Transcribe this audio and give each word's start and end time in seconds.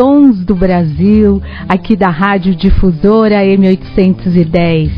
Tons 0.00 0.42
do 0.46 0.54
Brasil, 0.54 1.42
aqui 1.68 1.94
da 1.94 2.08
Rádio 2.08 2.54
Difusora 2.54 3.44
M810. 3.44 4.90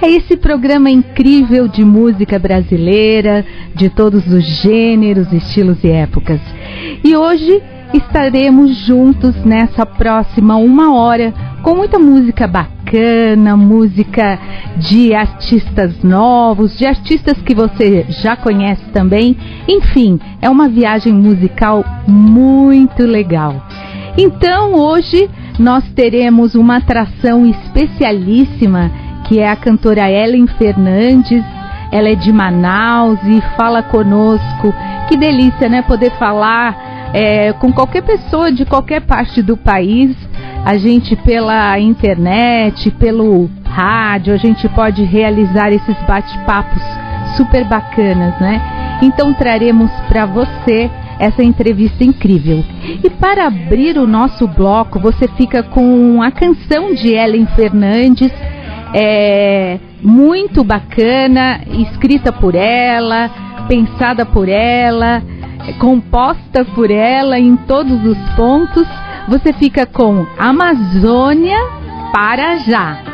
É 0.00 0.10
esse 0.12 0.34
programa 0.34 0.88
incrível 0.88 1.68
de 1.68 1.84
música 1.84 2.38
brasileira, 2.38 3.44
de 3.74 3.90
todos 3.90 4.26
os 4.26 4.42
gêneros, 4.62 5.30
estilos 5.30 5.84
e 5.84 5.90
épocas. 5.90 6.40
E 7.04 7.14
hoje 7.14 7.62
estaremos 7.92 8.74
juntos 8.76 9.36
nessa 9.44 9.84
próxima 9.84 10.56
uma 10.56 10.94
hora 10.94 11.34
com 11.62 11.74
muita 11.74 11.98
música 11.98 12.46
bacana, 12.46 13.58
música 13.58 14.38
de 14.78 15.12
artistas 15.12 16.02
novos, 16.02 16.78
de 16.78 16.86
artistas 16.86 17.36
que 17.42 17.54
você 17.54 18.06
já 18.08 18.36
conhece 18.36 18.84
também. 18.94 19.36
Enfim, 19.68 20.18
é 20.40 20.48
uma 20.48 20.66
viagem 20.66 21.12
musical 21.12 21.84
muito 22.08 23.02
legal. 23.02 23.66
Então, 24.22 24.74
hoje 24.74 25.30
nós 25.58 25.82
teremos 25.94 26.54
uma 26.54 26.76
atração 26.76 27.46
especialíssima, 27.46 28.90
que 29.26 29.38
é 29.38 29.48
a 29.48 29.56
cantora 29.56 30.10
Ellen 30.10 30.46
Fernandes. 30.46 31.42
Ela 31.90 32.10
é 32.10 32.14
de 32.14 32.30
Manaus 32.30 33.18
e 33.24 33.40
fala 33.56 33.82
conosco. 33.82 34.74
Que 35.08 35.16
delícia, 35.16 35.70
né? 35.70 35.80
Poder 35.80 36.10
falar 36.18 37.10
é, 37.14 37.54
com 37.54 37.72
qualquer 37.72 38.02
pessoa 38.02 38.52
de 38.52 38.66
qualquer 38.66 39.00
parte 39.00 39.40
do 39.40 39.56
país 39.56 40.14
a 40.66 40.76
gente 40.76 41.16
pela 41.16 41.80
internet, 41.80 42.90
pelo 42.90 43.48
rádio, 43.64 44.34
a 44.34 44.36
gente 44.36 44.68
pode 44.68 45.02
realizar 45.02 45.72
esses 45.72 45.96
bate-papos 46.06 46.82
super 47.38 47.64
bacanas, 47.64 48.38
né? 48.38 48.60
Então 49.00 49.32
traremos 49.32 49.90
para 50.10 50.26
você 50.26 50.90
essa 51.20 51.42
entrevista 51.42 52.02
incrível. 52.02 52.64
E 53.04 53.08
para 53.08 53.46
abrir 53.46 53.96
o 53.96 54.06
nosso 54.06 54.48
bloco, 54.48 54.98
você 54.98 55.28
fica 55.36 55.62
com 55.62 56.20
a 56.22 56.32
canção 56.32 56.94
de 56.94 57.14
Ellen 57.14 57.46
Fernandes, 57.54 58.32
é 58.92 59.78
muito 60.02 60.64
bacana, 60.64 61.60
escrita 61.78 62.32
por 62.32 62.54
ela, 62.54 63.30
pensada 63.68 64.26
por 64.26 64.48
ela, 64.48 65.22
composta 65.78 66.64
por 66.64 66.90
ela 66.90 67.38
em 67.38 67.54
todos 67.54 68.04
os 68.04 68.18
pontos 68.34 68.88
você 69.30 69.52
fica 69.52 69.86
com 69.86 70.26
Amazônia 70.36 71.58
para 72.12 72.56
já. 72.58 73.09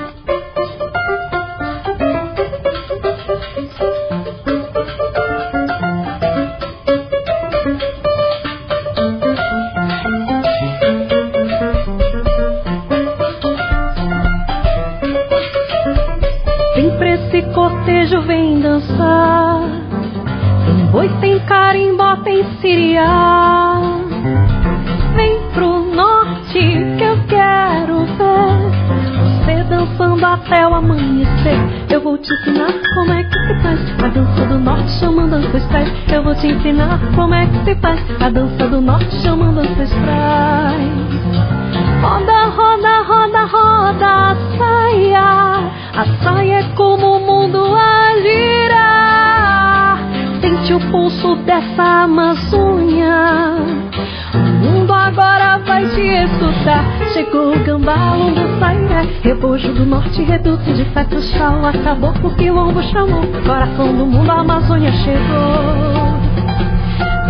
Norte, 60.17 60.23
reduto 60.23 60.73
de 60.73 60.85
feto 60.87 61.21
chau. 61.21 61.65
Acabou 61.65 62.11
o 62.23 62.35
quilombo 62.35 62.83
chamou, 62.85 63.23
coração 63.45 63.95
do 63.95 64.07
mundo, 64.07 64.31
a 64.31 64.41
Amazônia 64.41 64.93
chegou. 64.93 66.17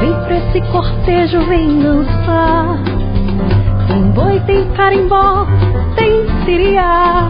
Vem 0.01 0.13
pra 0.25 0.37
esse 0.37 0.61
cortejo, 0.73 1.41
vem 1.47 1.81
dançar. 1.81 2.79
Tem 3.89 4.03
boi, 4.11 4.41
tem 4.41 4.65
carimbó, 4.73 5.47
tem 5.97 6.27
siriá. 6.45 7.29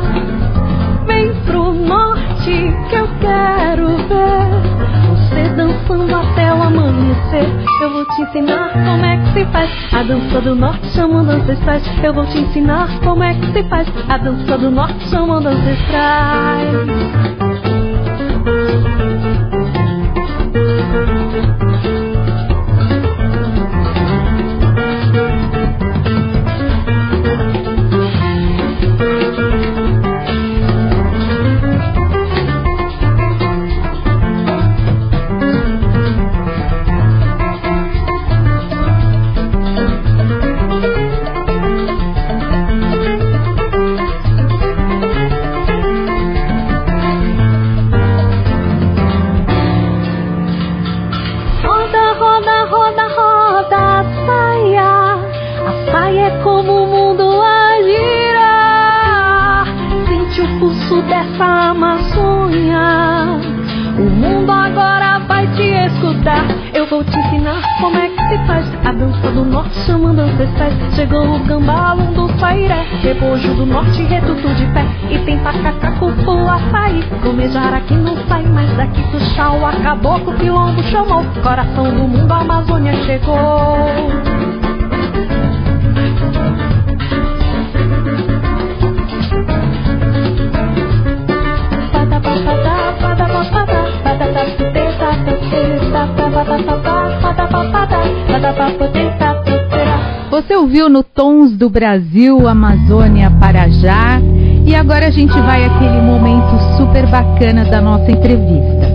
Vem 1.06 1.34
pro 1.44 1.72
norte 1.72 2.74
que 2.88 2.94
eu 2.94 3.08
quero 3.20 3.88
ver 4.08 4.46
você 5.08 5.48
dançando 5.54 6.14
até 6.14 6.52
o 6.52 6.62
amanhecer. 6.62 7.55
Eu 7.78 7.91
vou 7.91 8.06
te 8.06 8.22
ensinar 8.22 8.72
como 8.72 9.04
é 9.04 9.19
que 9.19 9.32
se 9.34 9.44
faz 9.53 9.70
a 9.92 10.03
dança 10.03 10.41
do 10.41 10.54
norte 10.54 10.87
chamando 10.88 11.31
ancestrais. 11.31 11.82
Eu 12.03 12.14
vou 12.14 12.25
te 12.26 12.38
ensinar 12.38 12.88
como 13.00 13.22
é 13.22 13.34
que 13.34 13.53
se 13.53 13.62
faz 13.69 13.87
a 14.09 14.16
dança 14.16 14.56
do 14.56 14.70
norte 14.70 15.09
chamando 15.10 15.48
ancestrais. 15.48 16.86
Rebojo 73.16 73.54
do 73.54 73.66
norte, 73.66 74.03
reduto 74.03 74.48
de 74.54 74.66
pé. 74.66 74.84
E 75.10 75.18
tem 75.24 75.39
tacacá, 75.39 75.92
cupu, 75.92 76.33
açaí. 76.48 77.03
Comejar 77.22 77.72
aqui 77.74 77.95
não 77.95 78.16
sai 78.28 78.42
mais 78.45 78.71
daqui 78.77 79.01
do 79.03 79.21
chão. 79.34 79.66
Acabou 79.66 80.21
com 80.21 80.30
o 80.30 80.34
quilombo, 80.34 80.83
chamou. 80.84 81.24
Coração 81.42 81.84
do 81.84 82.09
mundo, 82.09 82.30
a 82.30 82.41
Amazônia 82.41 82.95
chegou. 83.04 84.36
Você 100.47 100.54
ouviu 100.54 100.89
no 100.89 101.03
Tons 101.03 101.57
do 101.57 101.69
Brasil, 101.69 102.47
Amazônia 102.47 103.33
Parajá. 103.33 104.21
E 104.65 104.77
agora 104.77 105.09
a 105.09 105.10
gente 105.10 105.33
vai 105.33 105.65
àquele 105.65 106.01
momento 106.01 106.57
super 106.77 107.04
bacana 107.09 107.65
da 107.65 107.81
nossa 107.81 108.09
entrevista. 108.13 108.87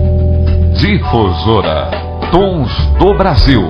Difusora 0.80 1.90
Tons 2.30 2.70
do 2.98 3.14
Brasil. 3.18 3.62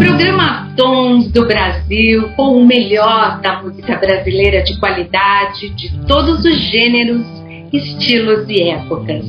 Programa 0.00 0.72
Tons 0.76 1.30
do 1.30 1.46
Brasil 1.46 2.28
com 2.30 2.60
o 2.60 2.66
melhor 2.66 3.40
da 3.40 3.62
música 3.62 3.96
brasileira 3.98 4.64
de 4.64 4.76
qualidade 4.80 5.68
de 5.76 5.96
todos 6.08 6.44
os 6.44 6.56
gêneros 6.56 7.35
estilos 7.76 8.48
e 8.48 8.62
épocas. 8.62 9.24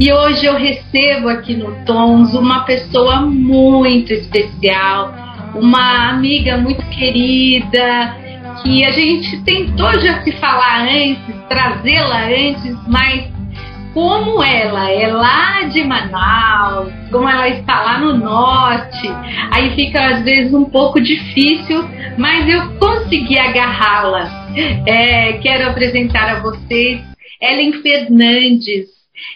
E 0.00 0.12
hoje 0.12 0.46
eu 0.46 0.56
recebo 0.56 1.28
aqui 1.28 1.54
no 1.54 1.72
Tons 1.84 2.34
uma 2.34 2.60
pessoa 2.60 3.20
muito 3.22 4.12
especial, 4.12 5.12
uma 5.54 6.10
amiga 6.10 6.56
muito 6.56 6.84
querida, 6.86 8.16
que 8.62 8.84
a 8.84 8.90
gente 8.90 9.38
tentou 9.42 9.98
já 10.00 10.22
se 10.22 10.32
falar 10.32 10.82
antes, 10.82 11.34
trazê-la 11.48 12.26
antes, 12.26 12.76
mas 12.86 13.28
como 13.94 14.42
ela 14.42 14.90
é 14.90 15.08
lá 15.08 15.62
de 15.62 15.82
Manaus, 15.82 16.92
como 17.10 17.28
ela 17.28 17.48
está 17.48 17.82
lá 17.82 17.98
no 17.98 18.16
norte, 18.16 19.10
aí 19.50 19.70
fica 19.74 20.00
às 20.14 20.22
vezes 20.22 20.54
um 20.54 20.64
pouco 20.66 21.00
difícil, 21.00 21.84
mas 22.16 22.48
eu 22.48 22.78
consegui 22.78 23.38
agarrá-la. 23.38 24.52
É, 24.86 25.32
quero 25.34 25.68
apresentar 25.68 26.36
a 26.36 26.40
vocês 26.40 27.07
Ellen 27.40 27.82
Fernandes. 27.82 28.88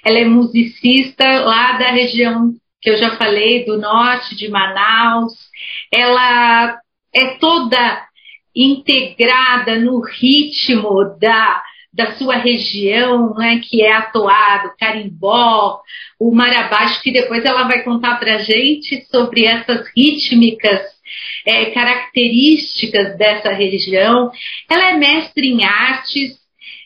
Ela 0.04 0.18
é 0.18 0.24
musicista 0.24 1.40
lá 1.40 1.72
da 1.72 1.90
região 1.90 2.54
que 2.80 2.90
eu 2.90 2.96
já 2.96 3.16
falei, 3.16 3.64
do 3.64 3.78
norte 3.78 4.34
de 4.34 4.48
Manaus. 4.48 5.32
Ela 5.92 6.78
é 7.14 7.26
toda 7.38 8.06
integrada 8.54 9.78
no 9.78 10.00
ritmo 10.00 11.16
da 11.18 11.62
da 11.92 12.12
sua 12.12 12.36
região, 12.36 13.34
né, 13.34 13.60
que 13.62 13.82
é 13.82 13.92
atoado, 13.92 14.72
carimbó, 14.78 15.78
o 16.18 16.34
marabaixo, 16.34 17.02
que 17.02 17.12
depois 17.12 17.44
ela 17.44 17.64
vai 17.64 17.82
contar 17.82 18.16
para 18.18 18.38
gente 18.38 19.04
sobre 19.10 19.44
essas 19.44 19.86
rítmicas 19.94 20.80
é, 21.44 21.66
características 21.66 23.18
dessa 23.18 23.52
região. 23.52 24.30
Ela 24.70 24.92
é 24.92 24.96
mestre 24.96 25.48
em 25.48 25.64
artes, 25.64 26.41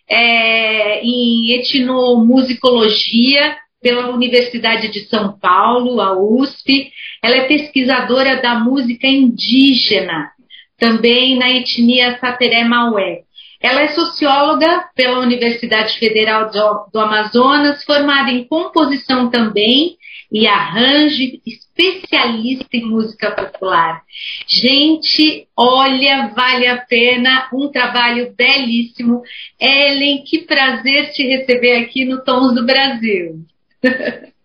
é, 0.08 1.02
em 1.02 1.52
etnomusicologia 1.52 3.56
pela 3.82 4.10
Universidade 4.10 4.88
de 4.88 5.00
São 5.08 5.38
Paulo, 5.38 6.00
a 6.00 6.18
USP. 6.18 6.90
Ela 7.22 7.36
é 7.36 7.46
pesquisadora 7.46 8.40
da 8.40 8.54
música 8.56 9.06
indígena, 9.06 10.30
também 10.78 11.38
na 11.38 11.50
etnia 11.50 12.18
Sateré 12.18 12.64
Maué. 12.64 13.26
Ela 13.60 13.82
é 13.82 13.88
socióloga 13.88 14.86
pela 14.94 15.20
Universidade 15.20 15.98
Federal 15.98 16.50
do, 16.50 17.00
Amazonas, 17.00 17.84
formada 17.84 18.30
em 18.30 18.44
composição 18.44 19.30
também 19.30 19.96
e 20.30 20.46
arranjo, 20.46 21.40
especialista 21.46 22.68
em 22.76 22.84
música 22.84 23.30
popular. 23.30 24.02
Gente, 24.46 25.46
olha, 25.56 26.28
vale 26.34 26.66
a 26.66 26.78
pena, 26.78 27.48
um 27.52 27.68
trabalho 27.68 28.34
belíssimo. 28.34 29.22
Ellen, 29.60 30.24
que 30.24 30.42
prazer 30.42 31.12
te 31.12 31.22
receber 31.22 31.76
aqui 31.82 32.04
no 32.04 32.22
Tons 32.24 32.54
do 32.54 32.64
Brasil. 32.64 33.44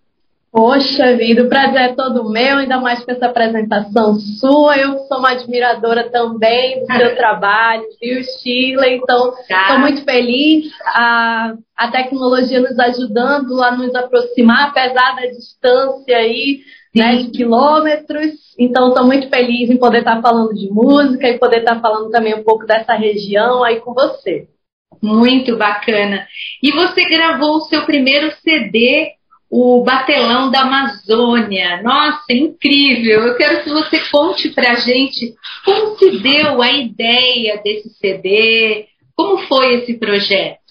Poxa 0.51 1.15
vida, 1.15 1.43
o 1.43 1.47
prazer 1.47 1.81
é 1.81 1.95
todo 1.95 2.29
meu, 2.29 2.57
ainda 2.57 2.77
mais 2.77 3.05
com 3.05 3.11
essa 3.13 3.27
apresentação 3.27 4.19
sua. 4.19 4.77
Eu 4.77 4.99
sou 5.07 5.19
uma 5.19 5.31
admiradora 5.31 6.09
também 6.09 6.81
do 6.81 6.87
seu 6.87 7.15
trabalho, 7.15 7.85
viu, 8.01 8.21
Sheila? 8.21 8.85
Então, 8.89 9.33
estou 9.49 9.79
muito 9.79 10.03
feliz. 10.03 10.69
A, 10.87 11.53
a 11.77 11.89
tecnologia 11.89 12.59
nos 12.59 12.77
ajudando 12.77 13.63
a 13.63 13.71
nos 13.71 13.95
aproximar, 13.95 14.67
apesar 14.67 15.15
da 15.15 15.27
distância 15.27 16.17
aí, 16.17 16.59
né, 16.93 17.15
de 17.15 17.29
quilômetros. 17.29 18.33
Então, 18.59 18.89
estou 18.89 19.05
muito 19.05 19.29
feliz 19.29 19.69
em 19.69 19.77
poder 19.77 19.99
estar 19.99 20.21
falando 20.21 20.53
de 20.53 20.69
música 20.69 21.29
e 21.29 21.39
poder 21.39 21.59
estar 21.59 21.79
falando 21.79 22.09
também 22.09 22.35
um 22.35 22.43
pouco 22.43 22.65
dessa 22.65 22.93
região 22.93 23.63
aí 23.63 23.79
com 23.79 23.93
você. 23.93 24.49
Muito 25.01 25.55
bacana. 25.55 26.27
E 26.61 26.73
você 26.73 27.05
gravou 27.05 27.55
o 27.55 27.61
seu 27.61 27.85
primeiro 27.85 28.33
CD 28.43 29.13
o 29.51 29.83
Batelão 29.83 30.49
da 30.49 30.61
Amazônia. 30.61 31.83
Nossa, 31.83 32.31
incrível! 32.31 33.27
Eu 33.27 33.35
quero 33.35 33.63
que 33.63 33.69
você 33.69 33.99
conte 34.09 34.49
pra 34.49 34.75
gente 34.75 35.35
como 35.65 35.97
se 35.97 36.19
deu 36.19 36.61
a 36.61 36.71
ideia 36.71 37.61
desse 37.61 37.89
CD, 37.89 38.87
como 39.13 39.39
foi 39.47 39.75
esse 39.75 39.95
projeto. 39.95 40.61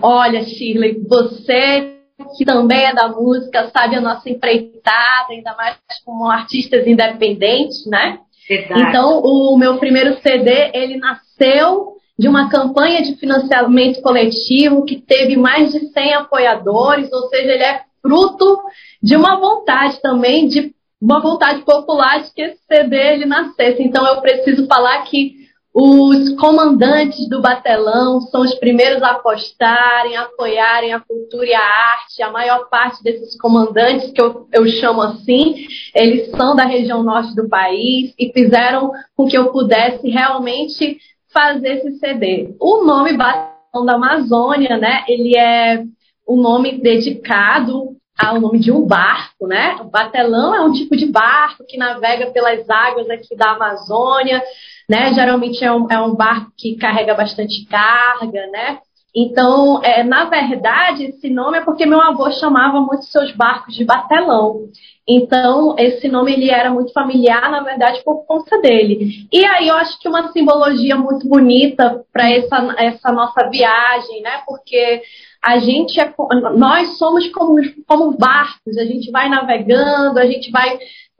Olha, 0.00 0.42
Shirley, 0.42 1.02
você 1.06 1.98
que 2.36 2.44
também 2.44 2.84
é 2.84 2.94
da 2.94 3.08
música, 3.08 3.70
sabe 3.70 3.96
a 3.96 4.00
nossa 4.00 4.28
empreitada, 4.28 5.30
ainda 5.30 5.54
mais 5.54 5.76
como 6.04 6.28
artistas 6.28 6.86
independentes, 6.86 7.86
né? 7.86 8.20
Verdade. 8.48 8.80
Então, 8.80 9.20
o 9.22 9.56
meu 9.56 9.76
primeiro 9.76 10.18
CD, 10.20 10.70
ele 10.72 10.96
nasceu 10.96 11.97
de 12.18 12.26
uma 12.26 12.48
campanha 12.50 13.02
de 13.02 13.14
financiamento 13.16 14.02
coletivo 14.02 14.84
que 14.84 15.00
teve 15.00 15.36
mais 15.36 15.72
de 15.72 15.88
100 15.92 16.14
apoiadores, 16.14 17.12
ou 17.12 17.28
seja, 17.28 17.52
ele 17.52 17.62
é 17.62 17.82
fruto 18.02 18.58
de 19.02 19.14
uma 19.16 19.38
vontade 19.38 20.00
também, 20.02 20.48
de 20.48 20.74
uma 21.00 21.20
vontade 21.20 21.62
popular 21.62 22.22
de 22.22 22.32
que 22.32 22.42
esse 22.42 22.58
CD 22.66 22.96
ele 22.96 23.24
nascesse. 23.24 23.82
Então 23.82 24.04
eu 24.06 24.20
preciso 24.20 24.66
falar 24.66 25.02
que 25.02 25.38
os 25.72 26.30
comandantes 26.30 27.28
do 27.28 27.40
Batelão 27.40 28.20
são 28.22 28.40
os 28.40 28.54
primeiros 28.54 29.00
a 29.00 29.12
apostarem, 29.12 30.16
a 30.16 30.22
apoiarem 30.22 30.92
a 30.92 30.98
cultura 30.98 31.46
e 31.46 31.54
a 31.54 31.60
arte. 31.60 32.20
A 32.20 32.32
maior 32.32 32.68
parte 32.68 33.00
desses 33.00 33.38
comandantes, 33.38 34.10
que 34.10 34.20
eu, 34.20 34.48
eu 34.52 34.66
chamo 34.66 35.02
assim, 35.02 35.66
eles 35.94 36.30
são 36.30 36.56
da 36.56 36.64
região 36.64 37.04
norte 37.04 37.32
do 37.36 37.48
país 37.48 38.12
e 38.18 38.32
fizeram 38.32 38.90
com 39.16 39.28
que 39.28 39.38
eu 39.38 39.52
pudesse 39.52 40.08
realmente 40.08 40.98
fazer 41.32 41.78
esse 41.78 41.98
CD. 41.98 42.54
O 42.60 42.84
nome 42.84 43.16
Batalhão 43.16 43.84
da 43.84 43.94
Amazônia, 43.94 44.76
né? 44.76 45.04
Ele 45.08 45.36
é 45.36 45.84
um 46.28 46.36
nome 46.40 46.80
dedicado 46.80 47.96
ao 48.18 48.40
nome 48.40 48.58
de 48.58 48.72
um 48.72 48.84
barco, 48.84 49.46
né? 49.46 49.76
O 49.80 49.84
batelão 49.84 50.54
é 50.54 50.60
um 50.60 50.72
tipo 50.72 50.96
de 50.96 51.06
barco 51.06 51.64
que 51.66 51.78
navega 51.78 52.30
pelas 52.32 52.68
águas 52.68 53.08
aqui 53.08 53.36
da 53.36 53.52
Amazônia, 53.52 54.42
né? 54.88 55.14
Geralmente 55.14 55.64
é 55.64 55.72
um, 55.72 55.86
é 55.88 56.00
um 56.00 56.14
barco 56.14 56.50
que 56.56 56.76
carrega 56.76 57.14
bastante 57.14 57.64
carga, 57.66 58.46
né? 58.48 58.80
Então, 59.14 59.80
é, 59.82 60.02
na 60.02 60.24
verdade, 60.24 61.04
esse 61.04 61.30
nome 61.30 61.58
é 61.58 61.64
porque 61.64 61.86
meu 61.86 62.00
avô 62.00 62.30
chamava 62.32 62.80
muito 62.80 63.04
seus 63.04 63.32
barcos 63.32 63.74
de 63.74 63.84
batelão. 63.84 64.68
Então, 65.08 65.74
esse 65.78 66.06
nome 66.06 66.32
ele 66.34 66.50
era 66.50 66.70
muito 66.70 66.92
familiar, 66.92 67.50
na 67.50 67.62
verdade, 67.62 68.02
por 68.04 68.26
conta 68.26 68.60
dele. 68.60 69.26
E 69.32 69.42
aí 69.42 69.68
eu 69.68 69.74
acho 69.76 69.98
que 69.98 70.06
uma 70.06 70.30
simbologia 70.32 70.96
muito 70.96 71.26
bonita 71.26 72.04
para 72.12 72.30
essa, 72.30 72.74
essa 72.76 73.10
nossa 73.10 73.48
viagem, 73.48 74.20
né? 74.20 74.42
Porque 74.46 75.00
a 75.42 75.58
gente 75.58 75.98
é, 75.98 76.12
nós 76.56 76.98
somos 76.98 77.26
como, 77.28 77.56
como 77.86 78.18
barcos, 78.18 78.76
a 78.76 78.84
gente 78.84 79.10
vai 79.10 79.30
navegando, 79.30 80.18
a 80.18 80.26
gente 80.26 80.50
vai 80.50 80.78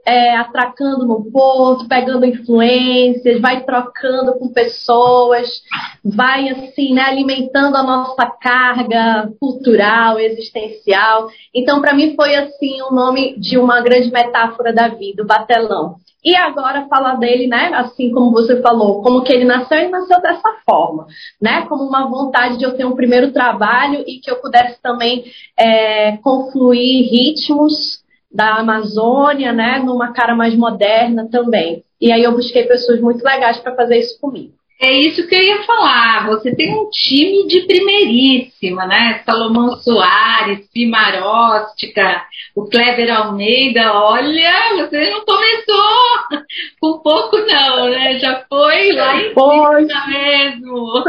é, 0.08 0.34
atracando 0.36 1.04
no 1.04 1.30
porto, 1.30 1.86
pegando 1.86 2.24
influências, 2.24 3.42
vai 3.42 3.62
trocando 3.62 4.38
com 4.38 4.48
pessoas, 4.48 5.62
vai 6.02 6.48
assim, 6.48 6.94
né, 6.94 7.02
alimentando 7.02 7.76
a 7.76 7.82
nossa 7.82 8.24
carga 8.24 9.30
cultural, 9.38 10.18
existencial. 10.18 11.28
Então, 11.54 11.82
para 11.82 11.92
mim 11.92 12.14
foi 12.16 12.34
assim 12.34 12.80
o 12.80 12.90
nome 12.90 13.38
de 13.38 13.58
uma 13.58 13.82
grande 13.82 14.10
metáfora 14.10 14.72
da 14.72 14.88
vida, 14.88 15.22
o 15.22 15.26
batelão. 15.26 15.96
E 16.24 16.34
agora 16.34 16.88
falar 16.88 17.16
dele, 17.16 17.46
né, 17.46 17.70
assim 17.74 18.10
como 18.10 18.30
você 18.30 18.62
falou, 18.62 19.02
como 19.02 19.22
que 19.22 19.32
ele 19.32 19.44
nasceu, 19.44 19.76
ele 19.76 19.90
nasceu 19.90 20.22
dessa 20.22 20.56
forma, 20.64 21.06
né, 21.40 21.66
como 21.68 21.84
uma 21.84 22.08
vontade 22.08 22.56
de 22.56 22.64
eu 22.64 22.74
ter 22.74 22.86
um 22.86 22.96
primeiro 22.96 23.30
trabalho 23.30 24.02
e 24.06 24.20
que 24.20 24.30
eu 24.30 24.36
pudesse 24.36 24.80
também 24.80 25.24
é, 25.54 26.16
confluir 26.16 27.10
ritmos 27.10 28.07
da 28.30 28.56
Amazônia, 28.56 29.52
né, 29.52 29.78
numa 29.78 30.12
cara 30.12 30.34
mais 30.34 30.54
moderna 30.54 31.28
também. 31.30 31.82
E 32.00 32.12
aí 32.12 32.22
eu 32.22 32.32
busquei 32.32 32.64
pessoas 32.64 33.00
muito 33.00 33.24
legais 33.24 33.58
para 33.58 33.74
fazer 33.74 33.98
isso 33.98 34.20
comigo. 34.20 34.58
É 34.80 34.92
isso 34.92 35.26
que 35.26 35.34
eu 35.34 35.42
ia 35.42 35.64
falar. 35.64 36.28
Você 36.28 36.54
tem 36.54 36.72
um 36.72 36.88
time 36.88 37.48
de 37.48 37.62
primeiríssima, 37.62 38.86
né? 38.86 39.22
Salomão 39.26 39.72
Soares, 39.78 40.70
Pimaróstica, 40.72 42.22
o 42.54 42.64
Kleber 42.66 43.12
Almeida. 43.12 43.92
Olha, 43.92 44.76
você 44.76 45.10
não 45.10 45.24
começou 45.24 46.44
com 46.80 47.02
pouco, 47.02 47.38
não, 47.38 47.90
né? 47.90 48.20
Já 48.20 48.44
foi 48.48 48.92
lá 48.92 49.16
em 49.16 49.34
cima 49.34 50.06
mesmo. 50.06 51.02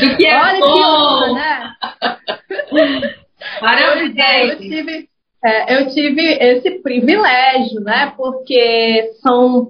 Do 0.00 0.16
que 0.16 0.26
é 0.26 0.40
Olha 0.40 0.60
bom. 0.60 1.26
Que 1.26 1.34
né? 1.34 1.72
Parabéns. 3.60 4.52
Eu 4.52 4.58
tive 4.58 5.08
é, 5.46 5.80
eu 5.80 5.88
tive 5.90 6.22
esse 6.22 6.82
privilégio, 6.82 7.80
né? 7.80 8.12
Porque 8.16 9.12
são 9.22 9.68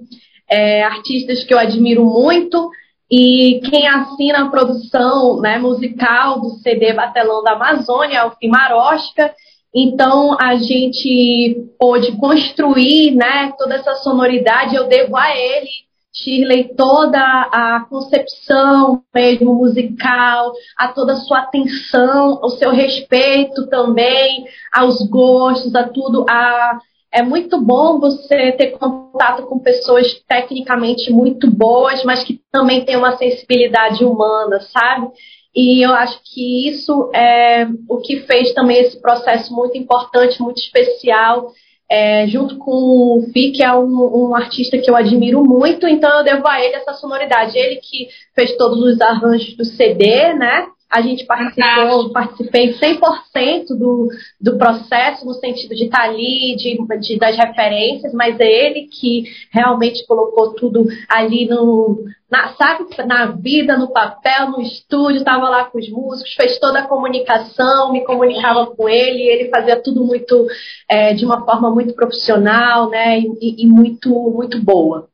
é, 0.49 0.83
artistas 0.83 1.43
que 1.43 1.53
eu 1.53 1.59
admiro 1.59 2.03
muito 2.03 2.69
e 3.11 3.61
quem 3.69 3.87
assina 3.87 4.45
a 4.45 4.49
produção 4.49 5.39
né, 5.39 5.57
musical 5.57 6.41
do 6.41 6.49
CD 6.61 6.93
Batelão 6.93 7.41
da 7.41 7.53
Amazônia 7.53 8.17
é 8.17 8.25
o 8.25 8.31
Fimarosca 8.31 9.33
Então 9.73 10.35
a 10.39 10.55
gente 10.55 11.69
pôde 11.79 12.17
construir, 12.17 13.11
né, 13.11 13.53
toda 13.57 13.75
essa 13.75 13.93
sonoridade. 13.95 14.75
Eu 14.75 14.87
devo 14.87 15.15
a 15.15 15.29
ele, 15.37 15.69
Shirley, 16.17 16.75
toda 16.75 17.19
a 17.19 17.85
concepção 17.89 19.03
mesmo 19.13 19.53
musical, 19.53 20.51
a 20.77 20.87
toda 20.89 21.13
a 21.13 21.17
sua 21.17 21.39
atenção, 21.39 22.39
o 22.41 22.49
seu 22.49 22.71
respeito 22.71 23.67
também 23.67 24.45
aos 24.73 25.01
gostos, 25.07 25.73
a 25.75 25.83
tudo, 25.87 26.25
a 26.29 26.79
é 27.09 27.23
muito 27.23 27.59
bom 27.61 27.99
você 27.99 28.51
ter 28.51 28.77
contato 28.77 29.43
com 29.43 29.59
pessoas 29.59 30.13
tecnicamente 30.27 31.11
muito 31.11 31.49
boas, 31.49 32.03
mas 32.03 32.23
que 32.23 32.41
também 32.51 32.83
têm 32.83 32.97
uma 32.97 33.15
sensibilidade 33.15 34.03
humana, 34.03 34.59
sabe? 34.59 35.07
E 35.55 35.83
eu 35.83 35.93
acho 35.93 36.19
que 36.23 36.67
isso 36.67 37.09
é 37.15 37.65
o 37.89 37.97
que 37.97 38.19
fez 38.21 38.53
também 38.53 38.77
esse 38.77 39.01
processo 39.01 39.53
muito 39.53 39.77
importante, 39.77 40.41
muito 40.41 40.57
especial, 40.57 41.51
é, 41.89 42.27
junto 42.27 42.57
com 42.57 42.71
o 42.71 43.29
Fi, 43.31 43.51
que 43.51 43.63
é 43.63 43.73
um, 43.73 44.29
um, 44.29 44.35
artista 44.35 44.77
que 44.77 44.89
eu 44.89 44.95
admiro 44.95 45.43
muito, 45.43 45.87
então 45.87 46.19
eu 46.19 46.23
devo 46.23 46.47
a 46.47 46.61
ele 46.61 46.75
essa 46.75 46.93
sonoridade. 46.93 47.57
Ele 47.57 47.77
que 47.77 48.07
fez 48.35 48.55
todos 48.57 48.79
os 48.79 48.99
arranjos 48.99 49.55
do 49.55 49.63
CD, 49.63 50.33
né? 50.33 50.67
A 50.89 51.01
gente 51.01 51.25
participou, 51.25 52.11
participei 52.11 52.73
100% 52.73 53.67
do, 53.77 54.07
do 54.39 54.57
processo, 54.57 55.25
no 55.25 55.33
sentido 55.33 55.75
de 55.75 55.85
estar 55.85 56.03
ali, 56.03 56.55
de, 56.55 56.77
de, 56.99 57.19
das 57.19 57.35
referências, 57.35 58.13
mas 58.13 58.39
é 58.39 58.45
ele 58.45 58.87
que 58.87 59.23
realmente 59.51 60.05
colocou 60.07 60.53
tudo 60.53 60.85
ali 61.09 61.45
no, 61.45 62.05
na, 62.31 62.53
sabe, 62.53 62.85
na 63.05 63.27
vida, 63.27 63.77
no 63.77 63.91
papel, 63.91 64.51
no 64.51 64.61
estúdio, 64.61 65.19
estava 65.19 65.49
lá 65.49 65.65
com 65.65 65.77
os 65.77 65.89
músicos, 65.89 66.33
fez 66.33 66.57
toda 66.59 66.79
a 66.79 66.87
comunicação, 66.87 67.91
me 67.91 68.05
comunicava 68.05 68.67
com 68.67 68.87
ele, 68.87 69.23
ele 69.23 69.49
fazia 69.49 69.81
tudo 69.81 70.05
muito, 70.05 70.47
é, 70.89 71.13
de 71.13 71.25
uma 71.25 71.43
forma 71.43 71.69
muito 71.69 71.93
profissional, 71.93 72.89
né, 72.89 73.19
e, 73.19 73.63
e 73.63 73.67
muito, 73.67 74.09
muito 74.09 74.61
boa. 74.61 75.09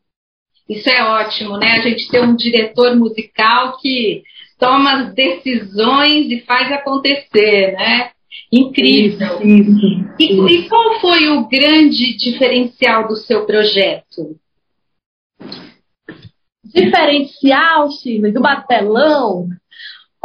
Isso 0.67 0.89
é 0.89 1.03
ótimo, 1.03 1.57
né? 1.57 1.73
A 1.73 1.81
gente 1.81 2.09
ter 2.09 2.21
um 2.21 2.35
diretor 2.35 2.95
musical 2.95 3.77
que 3.79 4.23
toma 4.63 4.93
as 4.93 5.13
decisões 5.13 6.31
e 6.31 6.39
faz 6.39 6.71
acontecer, 6.71 7.73
né? 7.73 8.11
Incrível. 8.49 9.41
Isso, 9.41 9.45
isso, 9.45 10.15
e, 10.17 10.33
isso. 10.33 10.47
e 10.47 10.69
qual 10.69 11.01
foi 11.01 11.27
o 11.27 11.45
grande 11.49 12.15
diferencial 12.15 13.05
do 13.05 13.17
seu 13.17 13.45
projeto? 13.45 14.37
Diferencial, 16.63 17.91
Chile, 17.91 18.31
do 18.31 18.41
batelão, 18.41 19.49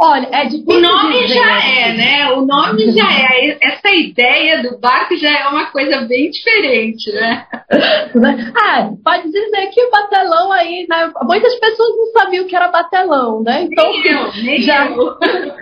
Olha, 0.01 0.29
é 0.31 0.45
difícil. 0.45 0.77
O 0.77 0.79
nome 0.79 1.23
dizer. 1.23 1.33
já 1.33 1.61
é, 1.61 1.93
né? 1.93 2.31
O 2.31 2.45
nome 2.45 2.89
já 2.91 3.11
é. 3.11 3.57
Essa 3.61 3.93
ideia 3.93 4.63
do 4.63 4.79
barco 4.79 5.17
já 5.17 5.29
é 5.29 5.47
uma 5.49 5.65
coisa 5.65 5.99
bem 6.01 6.29
diferente, 6.29 7.11
né? 7.11 7.45
ah, 8.55 8.89
pode 9.03 9.29
dizer 9.29 9.67
que 9.73 9.83
o 9.83 9.91
batelão 9.91 10.53
aí, 10.53 10.87
né? 10.89 11.11
Muitas 11.23 11.53
pessoas 11.55 11.89
não 11.97 12.05
sabiam 12.13 12.47
que 12.47 12.55
era 12.55 12.69
batelão, 12.69 13.43
né? 13.43 13.67
Então, 13.69 13.91
nem 13.91 14.07
eu, 14.07 14.31
nem 14.41 14.61
já... 14.61 14.87
eu. 14.87 15.17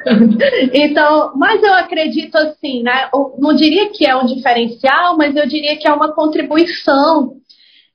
então, 0.71 1.31
mas 1.35 1.63
eu 1.63 1.73
acredito 1.73 2.35
assim, 2.37 2.83
né? 2.83 3.09
Eu 3.11 3.33
não 3.39 3.55
diria 3.55 3.89
que 3.89 4.05
é 4.05 4.15
um 4.15 4.27
diferencial, 4.27 5.17
mas 5.17 5.35
eu 5.35 5.47
diria 5.47 5.75
que 5.77 5.87
é 5.87 5.91
uma 5.91 6.13
contribuição 6.13 7.37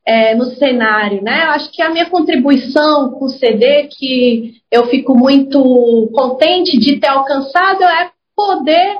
é, 0.06 0.34
no 0.34 0.46
cenário, 0.56 1.22
né? 1.22 1.42
Acho 1.44 1.70
que 1.70 1.82
a 1.82 1.90
minha 1.90 2.08
contribuição 2.08 3.10
com 3.10 3.26
o 3.26 3.30
CD, 3.30 3.88
que 3.88 4.54
eu 4.70 4.86
fico 4.86 5.16
muito 5.16 6.10
contente 6.12 6.78
de 6.78 6.98
ter 6.98 7.08
alcançado, 7.08 7.84
é 7.84 8.10
poder 8.34 8.96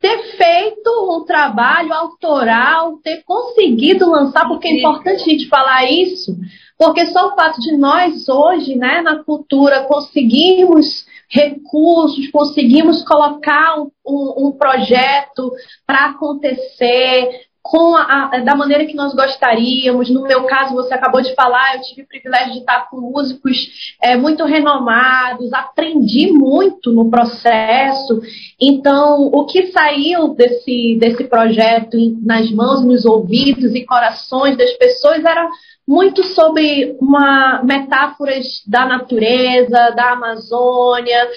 ter 0.00 0.18
feito 0.36 0.90
um 1.14 1.24
trabalho 1.24 1.92
autoral, 1.92 2.96
ter 3.04 3.22
conseguido 3.24 4.10
lançar, 4.10 4.48
porque 4.48 4.66
é 4.66 4.78
importante 4.78 5.22
a 5.22 5.24
gente 5.24 5.46
falar 5.46 5.84
isso, 5.90 6.34
porque 6.78 7.04
só 7.06 7.28
o 7.28 7.34
fato 7.36 7.60
de 7.60 7.76
nós 7.76 8.26
hoje, 8.26 8.74
né, 8.74 9.02
na 9.02 9.22
cultura, 9.22 9.84
conseguirmos 9.84 11.04
recursos, 11.28 12.28
conseguimos 12.30 13.04
colocar 13.04 13.78
um, 13.78 13.90
um, 14.04 14.46
um 14.46 14.52
projeto 14.52 15.52
para 15.86 16.06
acontecer, 16.06 17.49
com 17.70 17.94
a, 17.94 18.40
da 18.44 18.56
maneira 18.56 18.84
que 18.84 18.96
nós 18.96 19.14
gostaríamos. 19.14 20.10
No 20.10 20.22
meu 20.22 20.42
caso, 20.42 20.74
você 20.74 20.92
acabou 20.92 21.22
de 21.22 21.32
falar, 21.36 21.76
eu 21.76 21.82
tive 21.82 22.02
o 22.02 22.08
privilégio 22.08 22.54
de 22.54 22.58
estar 22.58 22.90
com 22.90 23.00
músicos 23.00 23.94
é, 24.02 24.16
muito 24.16 24.44
renomados, 24.44 25.52
aprendi 25.52 26.32
muito 26.32 26.90
no 26.90 27.08
processo. 27.08 28.20
Então, 28.60 29.30
o 29.32 29.46
que 29.46 29.68
saiu 29.68 30.34
desse, 30.34 30.98
desse 30.98 31.22
projeto 31.28 31.96
nas 32.20 32.50
mãos, 32.50 32.84
nos 32.84 33.04
ouvidos 33.04 33.72
e 33.72 33.86
corações 33.86 34.58
das 34.58 34.72
pessoas 34.72 35.24
era 35.24 35.48
muito 35.86 36.24
sobre 36.24 36.96
uma 37.00 37.62
metáforas 37.62 38.64
da 38.66 38.84
natureza, 38.84 39.92
da 39.94 40.10
Amazônia, 40.10 41.28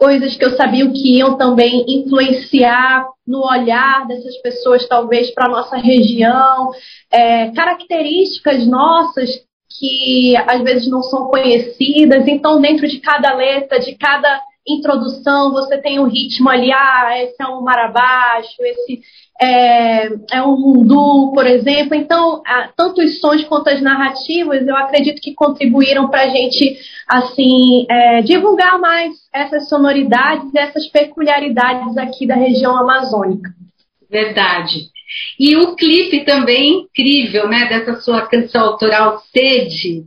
coisas 0.00 0.34
que 0.34 0.44
eu 0.44 0.56
sabia 0.56 0.90
que 0.90 1.18
iam 1.18 1.36
também 1.36 1.84
influenciar 1.86 3.06
no 3.26 3.46
olhar 3.46 4.08
dessas 4.08 4.34
pessoas, 4.38 4.88
talvez, 4.88 5.30
para 5.30 5.46
a 5.46 5.50
nossa 5.50 5.76
região, 5.76 6.70
é, 7.12 7.50
características 7.50 8.66
nossas 8.66 9.28
que 9.78 10.34
às 10.36 10.62
vezes 10.62 10.88
não 10.88 11.02
são 11.02 11.28
conhecidas. 11.28 12.26
Então, 12.26 12.62
dentro 12.62 12.88
de 12.88 12.98
cada 12.98 13.34
letra, 13.34 13.78
de 13.78 13.94
cada 13.94 14.40
introdução, 14.66 15.52
você 15.52 15.78
tem 15.78 15.98
um 15.98 16.08
ritmo 16.08 16.48
ali, 16.48 16.70
ah, 16.72 17.22
esse 17.22 17.36
é 17.40 17.46
um 17.46 17.62
marabaixo, 17.62 18.56
esse 18.60 19.00
é, 19.40 20.06
é 20.32 20.42
um 20.42 20.56
mundu, 20.56 21.32
por 21.32 21.46
exemplo. 21.46 21.94
Então, 21.94 22.42
tanto 22.76 23.00
os 23.00 23.18
sons 23.20 23.42
quanto 23.44 23.68
as 23.68 23.80
narrativas, 23.80 24.66
eu 24.66 24.76
acredito 24.76 25.20
que 25.20 25.34
contribuíram 25.34 26.08
para 26.08 26.22
a 26.22 26.28
gente, 26.28 26.78
assim, 27.08 27.86
é, 27.88 28.22
divulgar 28.22 28.78
mais 28.78 29.14
essas 29.32 29.68
sonoridades, 29.68 30.54
essas 30.54 30.86
peculiaridades 30.88 31.96
aqui 31.96 32.26
da 32.26 32.34
região 32.34 32.76
amazônica. 32.76 33.50
Verdade. 34.10 34.90
E 35.38 35.56
o 35.56 35.74
clipe 35.74 36.24
também 36.24 36.82
incrível, 36.82 37.48
né, 37.48 37.66
dessa 37.66 38.00
sua 38.00 38.26
canção 38.26 38.62
autoral 38.62 39.20
Sede, 39.32 40.04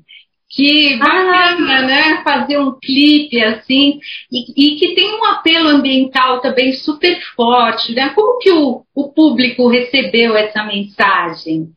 que 0.56 0.98
bacana, 0.98 1.80
ah. 1.80 1.82
né? 1.82 2.24
Fazer 2.24 2.60
um 2.60 2.78
clipe 2.80 3.42
assim 3.44 4.00
e, 4.32 4.74
e, 4.74 4.76
que 4.76 4.94
tem 4.94 5.16
um 5.16 5.26
apelo 5.26 5.70
ambiental 5.70 6.42
também 6.42 6.74
super 6.74 7.20
forte, 7.36 7.94
né? 7.94 8.10
Como 8.10 8.40
que 8.40 8.52
o, 8.52 8.84
o 8.94 9.12
público 9.12 9.68
recebeu 9.68 10.36
essa 10.38 10.64
mensagem? 10.64 11.70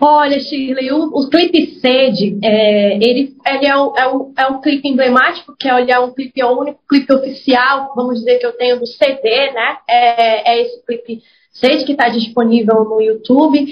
Olha, 0.00 0.40
Shirley, 0.40 0.90
o, 0.90 1.04
o 1.12 1.28
clipe 1.28 1.78
Sede, 1.80 2.38
é, 2.42 2.96
ele, 2.96 3.36
ele 3.46 3.66
é, 3.66 3.76
um, 3.76 3.96
é, 3.96 4.08
um, 4.08 4.32
é 4.36 4.46
um 4.46 4.60
clipe 4.60 4.88
emblemático, 4.88 5.54
que 5.58 5.68
é, 5.68 5.80
ele 5.80 5.92
é 5.92 5.98
um 5.98 6.12
clipe, 6.12 6.40
é 6.40 6.46
o 6.46 6.58
único 6.58 6.80
clipe 6.88 7.12
oficial, 7.12 7.92
vamos 7.94 8.20
dizer, 8.20 8.38
que 8.38 8.46
eu 8.46 8.56
tenho 8.56 8.80
do 8.80 8.86
CD, 8.86 9.52
né? 9.52 9.76
É, 9.86 10.52
é 10.52 10.62
esse 10.62 10.84
clipe 10.84 11.22
Sede 11.52 11.84
que 11.84 11.92
está 11.92 12.08
disponível 12.08 12.84
no 12.84 13.00
YouTube. 13.00 13.66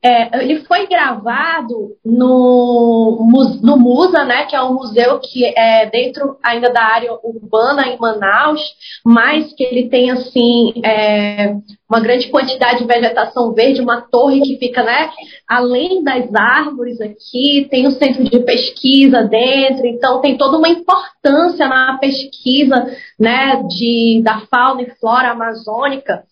É, 0.00 0.44
ele 0.44 0.60
foi 0.60 0.86
gravado 0.86 1.96
no, 2.04 3.28
no 3.60 3.76
Musa, 3.76 4.24
né, 4.24 4.46
que 4.46 4.54
é 4.54 4.62
um 4.62 4.74
museu 4.74 5.18
que 5.18 5.44
é 5.44 5.86
dentro 5.86 6.38
ainda 6.40 6.70
da 6.70 6.82
área 6.82 7.12
urbana 7.20 7.88
em 7.88 7.98
Manaus, 7.98 8.60
mas 9.04 9.52
que 9.54 9.64
ele 9.64 9.88
tem 9.88 10.12
assim 10.12 10.72
é, 10.84 11.52
uma 11.90 11.98
grande 11.98 12.28
quantidade 12.28 12.78
de 12.78 12.86
vegetação 12.86 13.52
verde, 13.52 13.80
uma 13.80 14.00
torre 14.02 14.40
que 14.40 14.56
fica 14.56 14.84
né, 14.84 15.10
além 15.48 16.04
das 16.04 16.32
árvores 16.32 17.00
aqui, 17.00 17.66
tem 17.68 17.88
um 17.88 17.90
centro 17.90 18.22
de 18.22 18.38
pesquisa 18.40 19.24
dentro, 19.24 19.84
então 19.84 20.20
tem 20.20 20.38
toda 20.38 20.58
uma 20.58 20.68
importância 20.68 21.66
na 21.66 21.98
pesquisa 21.98 22.86
né, 23.18 23.64
de, 23.68 24.20
da 24.22 24.42
fauna 24.46 24.82
e 24.82 24.90
flora 25.00 25.30
amazônica. 25.30 26.22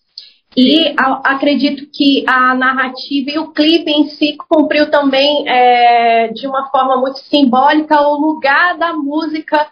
E 0.59 0.95
a, 0.97 1.33
acredito 1.35 1.87
que 1.93 2.23
a 2.27 2.55
narrativa 2.55 3.29
e 3.29 3.37
o 3.37 3.51
clipe 3.51 3.91
em 3.91 4.07
si 4.07 4.35
cumpriu 4.49 4.89
também 4.89 5.47
é, 5.47 6.29
de 6.29 6.47
uma 6.47 6.67
forma 6.71 6.97
muito 6.97 7.19
simbólica 7.19 8.01
o 8.01 8.19
lugar 8.19 8.75
da 8.75 8.91
música 8.91 9.67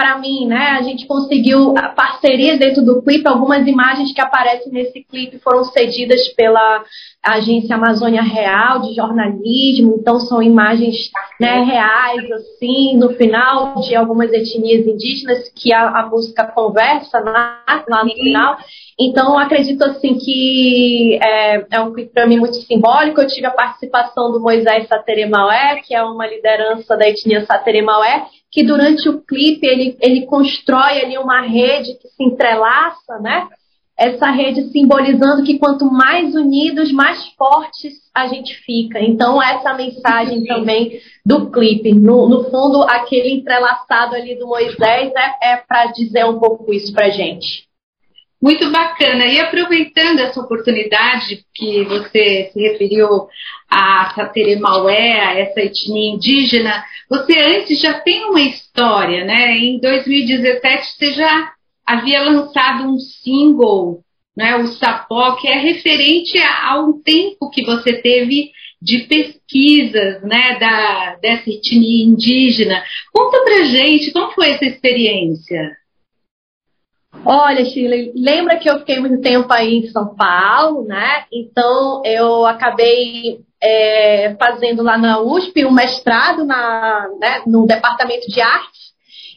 para 0.00 0.16
mim, 0.16 0.46
né? 0.46 0.78
A 0.78 0.82
gente 0.82 1.06
conseguiu 1.06 1.74
parcerias 1.94 2.58
dentro 2.58 2.82
do 2.82 3.02
clipe, 3.02 3.28
algumas 3.28 3.66
imagens 3.66 4.14
que 4.14 4.20
aparecem 4.22 4.72
nesse 4.72 5.04
clipe 5.04 5.38
foram 5.40 5.62
cedidas 5.64 6.26
pela 6.28 6.82
agência 7.22 7.76
Amazônia 7.76 8.22
Real 8.22 8.80
de 8.80 8.94
jornalismo, 8.94 9.98
então 10.00 10.18
são 10.20 10.42
imagens 10.42 11.10
né, 11.38 11.62
reais, 11.64 12.30
assim, 12.30 12.96
no 12.96 13.10
final 13.10 13.74
de 13.82 13.94
algumas 13.94 14.32
etnias 14.32 14.86
indígenas 14.86 15.52
que 15.54 15.70
a, 15.70 15.86
a 15.88 16.06
música 16.06 16.46
conversa 16.46 17.20
lá, 17.20 17.62
lá 17.86 18.02
no 18.02 18.10
final. 18.10 18.56
Então, 18.98 19.38
acredito 19.38 19.82
assim 19.82 20.16
que 20.16 21.18
é, 21.22 21.66
é 21.72 21.80
um 21.80 21.92
clipe 21.92 22.10
para 22.12 22.26
mim 22.26 22.38
muito 22.38 22.56
simbólico. 22.56 23.20
Eu 23.20 23.26
tive 23.26 23.46
a 23.46 23.50
participação 23.50 24.32
do 24.32 24.40
Moisés 24.40 24.88
Sateremaué, 24.88 25.82
que 25.86 25.94
é 25.94 26.02
uma 26.02 26.26
liderança 26.26 26.96
da 26.96 27.06
etnia 27.06 27.44
Sateremaué, 27.44 28.26
que 28.50 28.64
durante 28.64 29.08
o 29.08 29.20
clipe 29.20 29.66
ele, 29.66 29.96
ele 30.00 30.26
constrói 30.26 31.00
ali 31.00 31.18
uma 31.18 31.42
rede 31.42 31.94
que 31.94 32.08
se 32.08 32.22
entrelaça, 32.24 33.18
né? 33.20 33.48
essa 34.00 34.30
rede 34.30 34.70
simbolizando 34.70 35.44
que 35.44 35.58
quanto 35.58 35.84
mais 35.84 36.34
unidos, 36.34 36.90
mais 36.90 37.22
fortes 37.34 37.92
a 38.14 38.26
gente 38.26 38.54
fica. 38.64 38.98
Então, 38.98 39.42
essa 39.42 39.74
mensagem 39.74 40.42
também 40.44 40.98
do 41.24 41.50
clipe. 41.50 41.92
No, 41.92 42.26
no 42.26 42.44
fundo, 42.44 42.82
aquele 42.84 43.30
entrelaçado 43.30 44.14
ali 44.14 44.38
do 44.38 44.46
Moisés 44.46 45.12
é, 45.14 45.52
é 45.52 45.56
para 45.56 45.92
dizer 45.92 46.24
um 46.24 46.38
pouco 46.38 46.72
isso 46.72 46.94
para 46.94 47.10
gente. 47.10 47.68
Muito 48.40 48.70
bacana. 48.70 49.26
E 49.26 49.38
aproveitando 49.38 50.20
essa 50.20 50.40
oportunidade 50.40 51.44
que 51.54 51.84
você 51.84 52.50
se 52.52 52.60
referiu 52.60 53.28
a 53.68 54.12
Sateremaué, 54.14 55.20
a 55.20 55.38
essa 55.38 55.60
etnia 55.60 56.14
indígena, 56.14 56.82
você 57.08 57.38
antes 57.38 57.78
já 57.78 58.00
tem 58.00 58.24
uma 58.24 58.40
história, 58.40 59.24
né? 59.24 59.58
Em 59.58 59.78
2017 59.78 60.86
você 60.96 61.12
já 61.12 61.52
havia 61.86 62.22
lançado 62.22 62.84
um 62.84 62.98
single, 62.98 64.02
né, 64.36 64.56
o 64.56 64.68
Sapó, 64.68 65.32
que 65.36 65.48
é 65.48 65.58
referente 65.58 66.38
a, 66.38 66.80
um 66.80 67.02
tempo 67.02 67.50
que 67.50 67.64
você 67.64 67.94
teve 68.00 68.52
de 68.80 69.00
pesquisas 69.00 70.22
né, 70.22 70.58
da, 70.58 71.16
dessa 71.16 71.50
etnia 71.50 72.04
indígena. 72.04 72.82
Conta 73.12 73.42
pra 73.42 73.64
gente 73.64 74.12
como 74.12 74.32
foi 74.32 74.50
essa 74.50 74.64
experiência. 74.64 75.76
Olha, 77.24 77.64
Shirley, 77.64 78.12
lembra 78.14 78.56
que 78.58 78.70
eu 78.70 78.78
fiquei 78.78 78.98
muito 78.98 79.20
tempo 79.20 79.52
aí 79.52 79.78
em 79.78 79.88
São 79.88 80.14
Paulo, 80.14 80.84
né? 80.84 81.24
Então 81.32 82.02
eu 82.04 82.46
acabei 82.46 83.40
é, 83.60 84.34
fazendo 84.38 84.82
lá 84.82 84.96
na 84.96 85.20
USP 85.20 85.64
um 85.64 85.72
mestrado 85.72 86.46
na, 86.46 87.08
né, 87.20 87.42
no 87.46 87.66
departamento 87.66 88.26
de 88.28 88.40
arte 88.40 88.90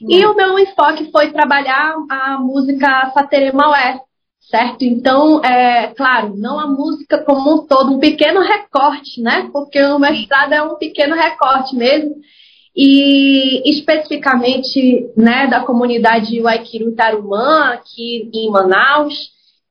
e 0.07 0.25
o 0.25 0.35
meu 0.35 0.59
enfoque 0.59 1.11
foi 1.11 1.31
trabalhar 1.31 1.95
a 2.09 2.37
música 2.37 3.11
Satere 3.13 3.53
Maué, 3.53 3.99
certo? 4.39 4.83
Então, 4.83 5.43
é, 5.43 5.87
claro, 5.95 6.35
não 6.35 6.59
a 6.59 6.67
música 6.67 7.23
como 7.23 7.53
um 7.53 7.65
todo, 7.65 7.93
um 7.93 7.99
pequeno 7.99 8.41
recorte, 8.41 9.21
né? 9.21 9.49
Porque 9.51 9.81
o 9.81 9.99
mestrado 9.99 10.53
é 10.53 10.61
um 10.61 10.75
pequeno 10.75 11.15
recorte 11.15 11.75
mesmo. 11.75 12.15
E 12.75 13.69
especificamente 13.69 15.11
né, 15.15 15.47
da 15.47 15.59
comunidade 15.59 16.41
Waikiru 16.41 16.95
Tarumã, 16.95 17.73
aqui 17.73 18.29
em 18.33 18.49
Manaus, 18.49 19.13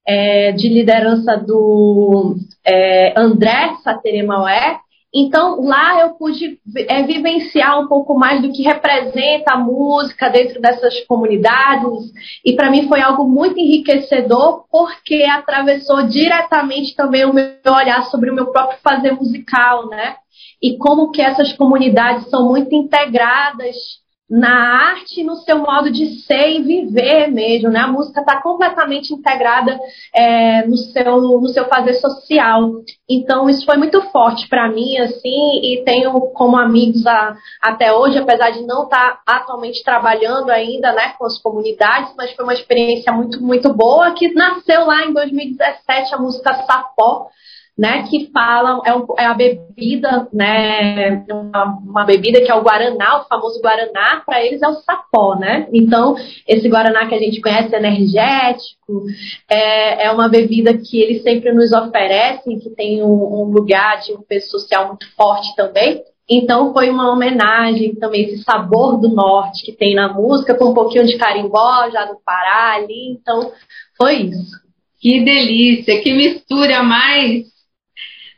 é, 0.07 0.53
de 0.53 0.69
liderança 0.69 1.37
do 1.37 2.37
é, 2.65 3.13
André 3.19 3.75
Sateremaué, 3.83 4.79
então, 5.15 5.61
lá 5.61 6.01
eu 6.01 6.15
pude 6.15 6.59
é, 6.89 7.03
vivenciar 7.03 7.79
um 7.79 7.87
pouco 7.87 8.19
mais 8.19 8.41
do 8.41 8.51
que 8.51 8.63
representa 8.63 9.53
a 9.53 9.59
música 9.59 10.31
dentro 10.31 10.59
dessas 10.59 11.01
comunidades. 11.05 12.13
E 12.43 12.55
para 12.55 12.71
mim 12.71 12.89
foi 12.89 13.03
algo 13.03 13.29
muito 13.29 13.59
enriquecedor, 13.59 14.65
porque 14.71 15.25
atravessou 15.25 16.05
diretamente 16.05 16.97
também 16.97 17.27
o 17.27 17.33
meu 17.35 17.53
olhar 17.67 18.05
sobre 18.05 18.31
o 18.31 18.35
meu 18.35 18.47
próprio 18.47 18.79
fazer 18.83 19.13
musical, 19.13 19.89
né? 19.89 20.17
E 20.63 20.79
como 20.79 21.11
que 21.11 21.21
essas 21.21 21.53
comunidades 21.53 22.31
são 22.31 22.49
muito 22.49 22.75
integradas 22.75 24.02
na 24.33 24.93
arte, 24.93 25.23
no 25.23 25.37
seu 25.37 25.59
modo 25.59 25.91
de 25.91 26.07
ser 26.23 26.49
e 26.53 26.63
viver 26.63 27.27
mesmo, 27.31 27.69
né? 27.69 27.81
A 27.81 27.87
música 27.87 28.21
está 28.21 28.41
completamente 28.41 29.13
integrada 29.13 29.79
é, 30.15 30.67
no, 30.67 30.75
seu, 30.75 31.21
no 31.21 31.49
seu 31.49 31.67
fazer 31.67 31.93
social. 31.95 32.71
Então, 33.07 33.51
isso 33.51 33.67
foi 33.67 33.77
muito 33.77 34.01
forte 34.11 34.49
para 34.49 34.71
mim, 34.71 34.97
assim, 34.97 35.61
e 35.63 35.83
tenho 35.85 36.19
como 36.33 36.57
amigos 36.57 37.07
a, 37.07 37.37
até 37.61 37.93
hoje, 37.93 38.17
apesar 38.17 38.53
de 38.53 38.63
não 38.63 38.85
estar 38.85 39.23
tá 39.23 39.37
atualmente 39.37 39.85
trabalhando 39.85 40.49
ainda, 40.49 40.95
né, 40.95 41.13
com 41.19 41.27
as 41.27 41.37
comunidades, 41.37 42.15
mas 42.17 42.33
foi 42.33 42.43
uma 42.43 42.55
experiência 42.55 43.13
muito, 43.13 43.39
muito 43.43 43.75
boa, 43.75 44.15
que 44.15 44.33
nasceu 44.33 44.87
lá 44.87 45.05
em 45.05 45.13
2017, 45.13 46.15
a 46.15 46.19
música 46.19 46.55
Sapó, 46.55 47.29
né, 47.77 48.07
que 48.09 48.31
falam, 48.33 48.83
é, 48.85 48.95
um, 48.95 49.07
é 49.19 49.25
a 49.25 49.33
bebida, 49.33 50.29
né, 50.33 51.25
uma, 51.31 51.79
uma, 51.79 52.05
bebida 52.05 52.41
que 52.43 52.51
é 52.51 52.55
o 52.55 52.63
Guaraná, 52.63 53.21
o 53.21 53.25
famoso 53.25 53.61
Guaraná, 53.63 54.23
para 54.27 54.45
eles 54.45 54.61
é 54.61 54.69
o 54.69 54.75
sapó, 54.75 55.35
né? 55.37 55.67
Então, 55.73 56.15
esse 56.47 56.69
Guaraná 56.69 57.07
que 57.07 57.15
a 57.15 57.19
gente 57.19 57.41
conhece 57.41 57.75
energético, 57.75 59.05
é, 59.49 60.05
é 60.07 60.11
uma 60.11 60.29
bebida 60.29 60.77
que 60.77 61.01
eles 61.01 61.23
sempre 61.23 61.51
nos 61.53 61.73
oferecem, 61.73 62.59
que 62.59 62.71
tem 62.71 63.03
um, 63.03 63.07
um 63.07 63.45
lugar 63.45 64.01
de 64.01 64.13
um 64.13 64.23
peso 64.23 64.51
social 64.51 64.89
muito 64.89 65.11
forte 65.17 65.55
também. 65.57 66.03
Então 66.29 66.73
foi 66.73 66.89
uma 66.89 67.13
homenagem 67.13 67.95
também 67.97 68.25
esse 68.25 68.43
sabor 68.43 68.99
do 68.99 69.09
norte 69.09 69.65
que 69.65 69.73
tem 69.73 69.95
na 69.95 70.13
música, 70.13 70.55
com 70.55 70.71
um 70.71 70.75
pouquinho 70.75 71.07
de 71.07 71.19
carimbó 71.19 71.91
já 71.91 72.05
do 72.05 72.17
Pará 72.25 72.75
ali. 72.77 73.11
Então 73.11 73.51
foi 73.97 74.23
isso. 74.23 74.63
Que 75.01 75.21
delícia, 75.25 76.01
que 76.01 76.13
mistura 76.13 76.83
mais 76.83 77.52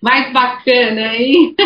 mais 0.04 0.30
bacana, 0.34 1.14
hein? 1.16 1.56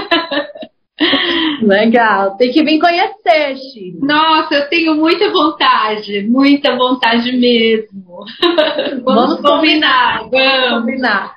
Legal, 1.61 2.37
tem 2.37 2.53
que 2.53 2.63
vir 2.63 2.79
conhecer, 2.79 3.57
Chico. 3.57 4.07
Nossa, 4.07 4.55
eu 4.55 4.69
tenho 4.69 4.95
muita 4.95 5.29
vontade, 5.31 6.23
muita 6.23 6.77
vontade 6.77 7.37
mesmo. 7.37 8.25
vamos, 9.05 9.05
vamos 9.05 9.41
combinar, 9.41 10.29
vamos 10.31 10.81
combinar. 10.81 11.35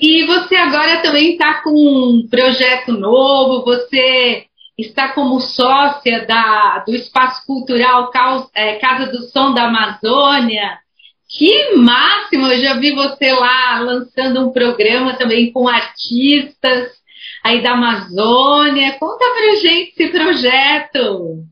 E 0.00 0.24
você 0.24 0.54
agora 0.54 1.02
também 1.02 1.32
está 1.32 1.62
com 1.62 1.70
um 1.70 2.28
projeto 2.28 2.92
novo, 2.92 3.64
você 3.64 4.44
está 4.78 5.08
como 5.08 5.40
sócia 5.40 6.24
da, 6.26 6.84
do 6.86 6.94
Espaço 6.94 7.44
Cultural 7.44 8.10
é, 8.54 8.76
Casa 8.76 9.10
do 9.10 9.22
Som 9.22 9.52
da 9.52 9.64
Amazônia. 9.64 10.78
Que 11.28 11.76
máximo! 11.76 12.46
Eu 12.46 12.58
já 12.58 12.74
vi 12.74 12.92
você 12.92 13.32
lá 13.32 13.80
lançando 13.80 14.48
um 14.48 14.52
programa 14.52 15.16
também 15.18 15.52
com 15.52 15.68
artistas 15.68 16.90
aí 17.44 17.62
da 17.62 17.72
Amazônia. 17.72 18.98
Conta 18.98 19.24
pra 19.26 19.56
gente 19.56 19.90
esse 19.90 20.08
projeto. 20.10 21.44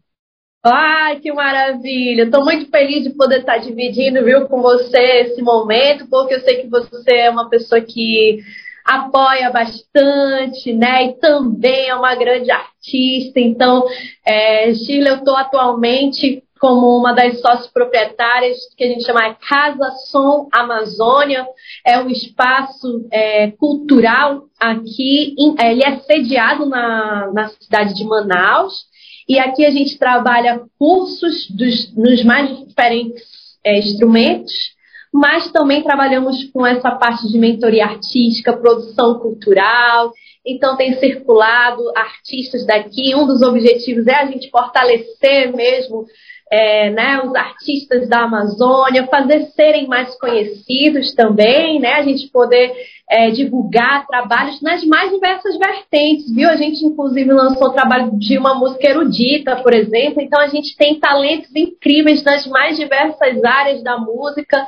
Ai, 0.64 1.20
que 1.20 1.30
maravilha! 1.32 2.22
Estou 2.22 2.42
muito 2.42 2.70
feliz 2.70 3.04
de 3.04 3.10
poder 3.10 3.40
estar 3.40 3.58
dividindo, 3.58 4.24
viu, 4.24 4.48
com 4.48 4.62
você 4.62 4.98
esse 4.98 5.42
momento, 5.42 6.08
porque 6.08 6.34
eu 6.34 6.40
sei 6.40 6.62
que 6.62 6.68
você 6.68 7.14
é 7.14 7.30
uma 7.30 7.48
pessoa 7.50 7.80
que 7.80 8.40
apoia 8.84 9.50
bastante, 9.50 10.72
né? 10.72 11.04
E 11.04 11.18
também 11.18 11.88
é 11.88 11.94
uma 11.94 12.14
grande 12.14 12.50
artista. 12.50 13.38
Então, 13.38 13.84
é, 14.24 14.70
eu 14.70 14.72
estou 14.72 15.36
atualmente 15.36 16.42
como 16.60 16.98
uma 16.98 17.12
das 17.12 17.40
sócios 17.40 17.68
proprietárias 17.68 18.56
que 18.76 18.84
a 18.84 18.88
gente 18.88 19.04
chama 19.04 19.34
Casa 19.34 19.90
Som 20.10 20.48
Amazônia, 20.52 21.46
é 21.84 21.98
um 21.98 22.08
espaço 22.08 23.06
é, 23.10 23.50
cultural 23.52 24.44
aqui, 24.58 25.34
é, 25.58 25.72
ele 25.72 25.84
é 25.84 25.98
sediado 26.00 26.66
na, 26.66 27.30
na 27.32 27.48
cidade 27.48 27.94
de 27.94 28.04
Manaus, 28.04 28.86
e 29.28 29.38
aqui 29.38 29.64
a 29.66 29.70
gente 29.70 29.98
trabalha 29.98 30.62
cursos 30.78 31.50
dos, 31.50 31.94
nos 31.94 32.22
mais 32.24 32.64
diferentes 32.64 33.22
é, 33.64 33.78
instrumentos, 33.78 34.76
mas 35.12 35.50
também 35.50 35.82
trabalhamos 35.82 36.44
com 36.52 36.66
essa 36.66 36.90
parte 36.92 37.26
de 37.28 37.38
mentoria 37.38 37.84
artística, 37.84 38.56
produção 38.56 39.18
cultural, 39.18 40.12
então 40.46 40.76
tem 40.76 40.94
circulado 40.98 41.82
artistas 41.96 42.64
daqui. 42.64 43.14
Um 43.14 43.26
dos 43.26 43.42
objetivos 43.42 44.06
é 44.06 44.14
a 44.14 44.26
gente 44.26 44.48
fortalecer 44.50 45.54
mesmo 45.54 46.06
é, 46.50 46.90
né, 46.90 47.20
os 47.24 47.34
artistas 47.34 48.08
da 48.08 48.20
Amazônia, 48.20 49.06
fazer 49.08 49.46
serem 49.56 49.86
mais 49.86 50.16
conhecidos 50.18 51.14
também, 51.14 51.80
né, 51.80 51.94
a 51.94 52.02
gente 52.02 52.28
poder 52.28 52.72
é, 53.08 53.30
divulgar 53.30 54.06
trabalhos 54.06 54.60
nas 54.60 54.84
mais 54.84 55.12
diversas 55.12 55.56
vertentes, 55.56 56.32
viu? 56.34 56.48
A 56.48 56.56
gente, 56.56 56.84
inclusive, 56.84 57.32
lançou 57.32 57.68
o 57.68 57.72
trabalho 57.72 58.18
de 58.18 58.36
uma 58.36 58.54
música 58.54 58.88
erudita, 58.88 59.56
por 59.56 59.72
exemplo, 59.72 60.20
então 60.20 60.40
a 60.40 60.48
gente 60.48 60.76
tem 60.76 60.98
talentos 60.98 61.54
incríveis 61.54 62.24
nas 62.24 62.46
mais 62.46 62.76
diversas 62.76 63.42
áreas 63.44 63.82
da 63.82 63.96
música. 63.96 64.66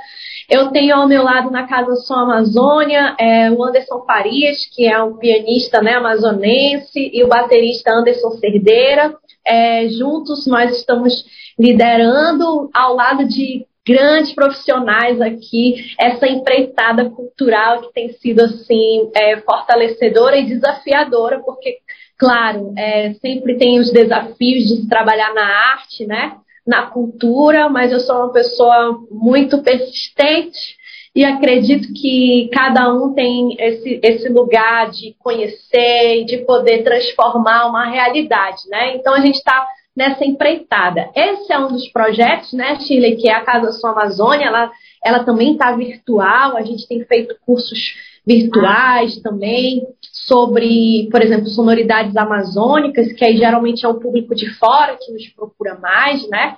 Eu 0.49 0.69
tenho 0.69 0.95
ao 0.95 1.09
meu 1.09 1.25
lado 1.25 1.51
na 1.51 1.67
Casa 1.67 1.95
Som 1.97 2.15
Amazônia 2.15 3.17
é, 3.19 3.51
o 3.51 3.63
Anderson 3.63 4.05
Farias, 4.07 4.65
que 4.73 4.87
é 4.87 5.03
um 5.03 5.17
pianista 5.17 5.83
né, 5.83 5.95
amazonense, 5.95 7.11
e 7.13 7.23
o 7.25 7.29
baterista 7.29 7.93
Anderson 7.93 8.31
Cerdeira. 8.39 9.15
É, 9.45 9.89
juntos 9.89 10.47
nós 10.47 10.77
estamos 10.77 11.25
liderando 11.59 12.71
ao 12.73 12.95
lado 12.95 13.27
de 13.27 13.67
grandes 13.87 14.35
profissionais 14.35 15.19
aqui 15.21 15.95
essa 15.99 16.29
empreitada 16.29 17.09
cultural 17.09 17.81
que 17.81 17.93
tem 17.95 18.13
sido 18.13 18.43
assim 18.43 19.11
é, 19.15 19.39
fortalecedora 19.39 20.37
e 20.37 20.47
desafiadora, 20.47 21.41
porque 21.41 21.79
claro 22.19 22.75
é, 22.77 23.15
sempre 23.15 23.57
tem 23.57 23.79
os 23.79 23.91
desafios 23.91 24.65
de 24.69 24.83
se 24.83 24.89
trabalhar 24.89 25.33
na 25.33 25.47
arte, 25.73 26.07
né, 26.07 26.37
na 26.67 26.83
cultura, 26.87 27.71
mas 27.71 27.91
eu 27.91 28.01
sou 28.01 28.17
uma 28.17 28.33
pessoa 28.33 29.01
muito 29.11 29.63
persistente 29.63 30.77
e 31.15 31.25
acredito 31.25 31.93
que 31.95 32.51
cada 32.53 32.93
um 32.93 33.15
tem 33.15 33.57
esse, 33.59 33.99
esse 34.05 34.29
lugar 34.29 34.91
de 34.91 35.17
conhecer 35.19 36.21
e 36.21 36.25
de 36.25 36.39
poder 36.39 36.85
transformar 36.85 37.67
uma 37.67 37.87
realidade, 37.87 38.69
né? 38.69 38.95
Então 38.95 39.15
a 39.15 39.21
gente 39.21 39.37
está 39.37 39.67
nessa 39.99 40.25
empreitada. 40.25 41.11
Esse 41.13 41.53
é 41.53 41.59
um 41.59 41.67
dos 41.67 41.89
projetos, 41.89 42.53
né, 42.53 42.79
Chile, 42.79 43.17
que 43.17 43.29
é 43.29 43.33
a 43.33 43.45
Casa 43.45 43.73
Sua 43.73 43.91
Amazônia, 43.91 44.47
ela, 44.47 44.71
ela 45.05 45.25
também 45.25 45.53
está 45.53 45.73
virtual, 45.73 46.57
a 46.57 46.63
gente 46.63 46.87
tem 46.87 47.05
feito 47.05 47.35
cursos 47.45 47.97
virtuais 48.25 49.21
também 49.21 49.83
sobre, 50.13 51.09
por 51.11 51.21
exemplo, 51.21 51.49
sonoridades 51.49 52.17
amazônicas, 52.17 53.13
que 53.13 53.25
aí 53.25 53.37
geralmente 53.37 53.85
é 53.85 53.89
o 53.89 53.99
público 53.99 54.37
de 54.37 54.49
fora 54.55 54.97
que 55.01 55.11
nos 55.13 55.27
procura 55.31 55.77
mais, 55.81 56.29
né? 56.29 56.57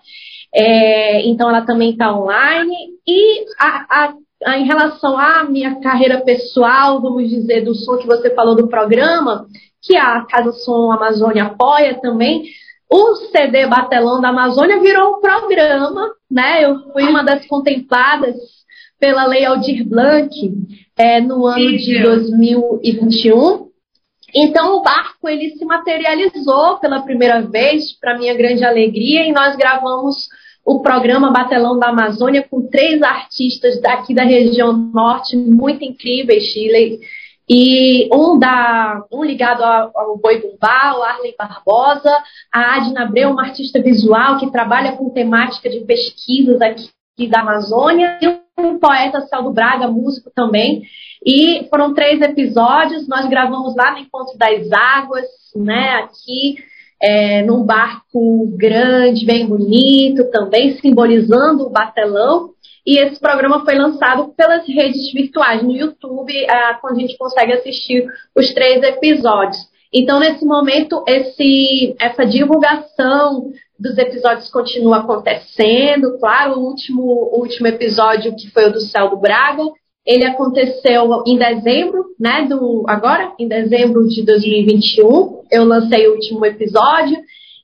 É, 0.54 1.26
então 1.26 1.48
ela 1.48 1.62
também 1.62 1.92
está 1.92 2.14
online. 2.14 2.76
E 3.06 3.44
a, 3.58 3.86
a, 3.88 4.14
a, 4.44 4.58
em 4.58 4.66
relação 4.66 5.16
à 5.16 5.44
minha 5.44 5.80
carreira 5.80 6.20
pessoal, 6.20 7.00
vamos 7.00 7.30
dizer, 7.30 7.62
do 7.62 7.74
som 7.74 7.96
que 7.96 8.06
você 8.06 8.34
falou 8.34 8.54
do 8.54 8.68
programa, 8.68 9.46
que 9.80 9.96
a 9.96 10.26
Casa 10.26 10.52
Som 10.52 10.92
Amazônia 10.92 11.44
apoia 11.44 11.98
também, 12.02 12.42
o 12.90 13.14
CD 13.30 13.66
Batelão 13.66 14.20
da 14.20 14.30
Amazônia 14.30 14.80
virou 14.80 15.16
um 15.16 15.20
programa, 15.20 16.12
né? 16.28 16.64
Eu 16.64 16.92
fui 16.92 17.04
uma 17.04 17.22
das 17.22 17.46
contempladas 17.46 18.36
pela 18.98 19.26
Lei 19.26 19.44
Aldir 19.44 19.88
Blanc 19.88 20.30
é, 20.96 21.20
no 21.20 21.46
ano 21.46 21.76
de 21.78 22.02
2021. 22.02 23.70
Então 24.34 24.76
o 24.76 24.82
barco 24.82 25.28
ele 25.28 25.50
se 25.56 25.64
materializou 25.64 26.78
pela 26.78 27.00
primeira 27.02 27.40
vez, 27.40 27.98
para 27.98 28.18
minha 28.18 28.34
grande 28.34 28.64
alegria, 28.64 29.24
e 29.24 29.32
nós 29.32 29.56
gravamos 29.56 30.28
o 30.64 30.80
programa 30.82 31.32
Batelão 31.32 31.78
da 31.78 31.88
Amazônia 31.88 32.46
com 32.48 32.68
três 32.68 33.02
artistas 33.02 33.80
daqui 33.80 34.14
da 34.14 34.22
região 34.22 34.72
norte 34.72 35.36
muito 35.36 35.84
incríveis, 35.84 36.44
Chile. 36.44 37.00
E 37.52 38.08
um, 38.14 38.38
da, 38.38 39.04
um 39.10 39.24
ligado 39.24 39.64
ao, 39.64 39.90
ao 39.92 40.16
Boi 40.16 40.40
Bumbá, 40.40 40.96
o 40.96 41.02
Arley 41.02 41.34
Barbosa, 41.36 42.16
a 42.52 42.76
Adina 42.76 43.02
Abreu, 43.02 43.30
uma 43.30 43.42
artista 43.42 43.82
visual 43.82 44.38
que 44.38 44.52
trabalha 44.52 44.92
com 44.92 45.10
temática 45.10 45.68
de 45.68 45.80
pesquisas 45.80 46.62
aqui 46.62 46.92
da 47.28 47.40
Amazônia, 47.40 48.20
e 48.22 48.28
um 48.56 48.78
poeta, 48.78 49.22
Celdo 49.22 49.50
Braga, 49.50 49.88
músico 49.88 50.30
também. 50.32 50.82
E 51.26 51.66
foram 51.68 51.92
três 51.92 52.22
episódios, 52.22 53.08
nós 53.08 53.28
gravamos 53.28 53.74
lá 53.74 53.90
no 53.90 53.98
Encontro 53.98 54.38
das 54.38 54.70
Águas, 54.70 55.26
né, 55.56 55.96
aqui, 55.96 56.54
é, 57.02 57.42
num 57.42 57.64
barco 57.64 58.46
grande, 58.56 59.26
bem 59.26 59.44
bonito, 59.44 60.30
também 60.30 60.76
simbolizando 60.76 61.64
o 61.64 61.70
batelão. 61.70 62.50
E 62.90 62.98
esse 62.98 63.20
programa 63.20 63.64
foi 63.64 63.76
lançado 63.76 64.34
pelas 64.36 64.66
redes 64.66 65.12
virtuais 65.12 65.62
no 65.62 65.70
YouTube, 65.70 66.32
quando 66.80 66.96
a 66.96 67.00
gente 67.00 67.16
consegue 67.16 67.52
assistir 67.52 68.04
os 68.34 68.52
três 68.52 68.82
episódios. 68.82 69.58
Então, 69.94 70.18
nesse 70.18 70.44
momento, 70.44 71.04
esse, 71.06 71.94
essa 72.00 72.26
divulgação 72.26 73.52
dos 73.78 73.96
episódios 73.96 74.50
continua 74.50 74.98
acontecendo. 74.98 76.18
Claro, 76.18 76.58
o 76.58 76.64
último, 76.64 77.04
o 77.04 77.38
último 77.38 77.68
episódio, 77.68 78.34
que 78.34 78.50
foi 78.50 78.66
o 78.66 78.72
do 78.72 78.80
Céu 78.80 79.08
do 79.08 79.18
Braga, 79.18 79.62
ele 80.04 80.24
aconteceu 80.24 81.22
em 81.28 81.38
dezembro, 81.38 82.06
né? 82.18 82.44
Do, 82.48 82.84
agora, 82.88 83.32
em 83.38 83.46
dezembro 83.46 84.04
de 84.08 84.24
2021. 84.24 85.44
Eu 85.48 85.62
lancei 85.62 86.08
o 86.08 86.14
último 86.14 86.44
episódio 86.44 87.16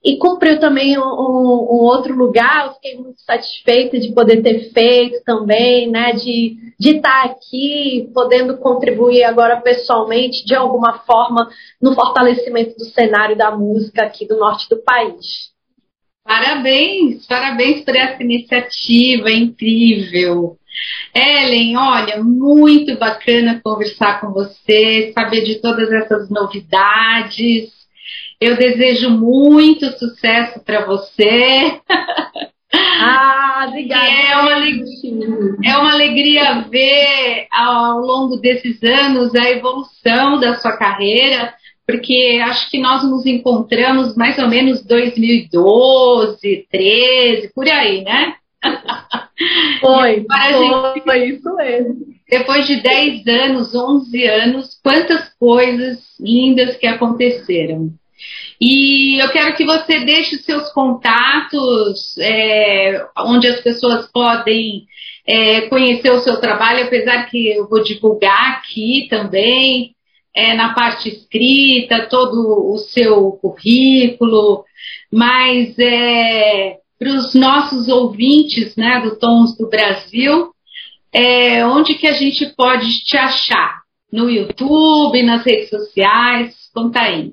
e 0.07 0.16
cumpriu 0.19 0.61
também 0.61 0.97
um, 0.97 1.03
um, 1.03 1.83
outro 1.83 2.14
lugar. 2.14 2.66
Eu 2.66 2.75
fiquei 2.75 2.95
muito 2.95 3.21
satisfeita 3.23 3.99
de 3.99 4.12
poder 4.12 4.40
ter 4.40 4.71
feito 4.73 5.21
também, 5.25 5.90
né? 5.90 6.12
De, 6.12 6.57
de 6.79 6.90
estar 6.99 7.25
aqui, 7.25 8.09
podendo 8.14 8.57
contribuir 8.59 9.25
agora 9.25 9.61
pessoalmente, 9.61 10.47
de 10.47 10.55
alguma 10.55 11.01
forma, 11.01 11.51
no 11.83 11.92
fortalecimento 11.92 12.77
do 12.77 12.85
cenário 12.85 13.37
da 13.37 13.51
música 13.51 14.05
aqui 14.05 14.25
do 14.29 14.38
norte 14.38 14.69
do 14.69 14.77
país. 14.77 15.51
Parabéns, 16.23 17.27
parabéns 17.27 17.85
por 17.85 17.97
essa 17.97 18.23
iniciativa 18.23 19.29
incrível. 19.31 20.57
Ellen, 21.12 21.77
olha, 21.77 22.23
muito 22.23 22.97
bacana 22.97 23.61
conversar 23.64 24.21
com 24.21 24.33
você, 24.33 25.12
saber 25.12 25.42
de 25.42 25.57
todas 25.57 25.90
essas 25.90 26.31
novidades. 26.31 27.75
Eu 28.40 28.57
desejo 28.57 29.11
muito 29.11 29.87
sucesso 29.99 30.61
para 30.61 30.85
você. 30.85 31.81
Ah, 32.72 33.66
obrigada. 33.68 34.07
É 34.07 34.37
uma, 34.37 34.55
alegria, 34.55 35.37
é 35.64 35.77
uma 35.79 35.92
alegria 35.92 36.61
ver 36.68 37.46
ao 37.51 38.01
longo 38.01 38.37
desses 38.37 38.83
anos 38.83 39.35
a 39.35 39.51
evolução 39.51 40.38
da 40.38 40.57
sua 40.57 40.77
carreira, 40.77 41.55
porque 41.87 42.42
acho 42.44 42.70
que 42.70 42.79
nós 42.79 43.03
nos 43.05 43.25
encontramos 43.25 44.16
mais 44.16 44.38
ou 44.38 44.49
menos 44.49 44.85
2012, 44.85 46.66
13, 46.70 47.53
por 47.55 47.68
aí, 47.68 48.03
né? 48.03 48.35
Foi, 49.81 50.25
foi, 50.25 51.01
foi 51.03 51.29
isso 51.29 51.55
mesmo. 51.57 51.94
Depois 52.29 52.66
de 52.66 52.77
10 52.77 53.27
anos, 53.27 53.75
11 53.75 54.25
anos, 54.25 54.81
quantas 54.83 55.29
coisas 55.38 55.99
lindas 56.18 56.77
que 56.77 56.87
aconteceram. 56.87 57.92
E 58.61 59.21
eu 59.21 59.29
quero 59.31 59.55
que 59.55 59.64
você 59.64 60.01
deixe 60.01 60.38
seus 60.38 60.71
contatos, 60.73 62.16
é, 62.19 63.07
onde 63.19 63.47
as 63.47 63.61
pessoas 63.61 64.11
podem 64.11 64.87
é, 65.27 65.62
conhecer 65.62 66.11
o 66.11 66.21
seu 66.21 66.40
trabalho, 66.40 66.85
apesar 66.85 67.27
que 67.27 67.49
eu 67.49 67.69
vou 67.69 67.83
divulgar 67.83 68.59
aqui 68.59 69.07
também, 69.11 69.95
é, 70.35 70.55
na 70.55 70.75
parte 70.75 71.09
escrita, 71.09 72.07
todo 72.09 72.73
o 72.73 72.79
seu 72.79 73.33
currículo, 73.33 74.64
mas 75.12 75.79
é, 75.79 76.77
para 76.99 77.11
os 77.11 77.35
nossos 77.35 77.88
ouvintes 77.88 78.77
né, 78.77 79.01
do 79.01 79.19
Tons 79.19 79.57
do 79.57 79.69
Brasil, 79.69 80.51
é, 81.12 81.64
onde 81.66 81.95
que 81.95 82.07
a 82.07 82.12
gente 82.12 82.47
pode 82.55 83.03
te 83.05 83.16
achar? 83.16 83.85
No 84.12 84.31
YouTube, 84.31 85.23
nas 85.23 85.45
redes 85.45 85.69
sociais? 85.69 86.55
Conta 86.73 87.01
aí. 87.01 87.33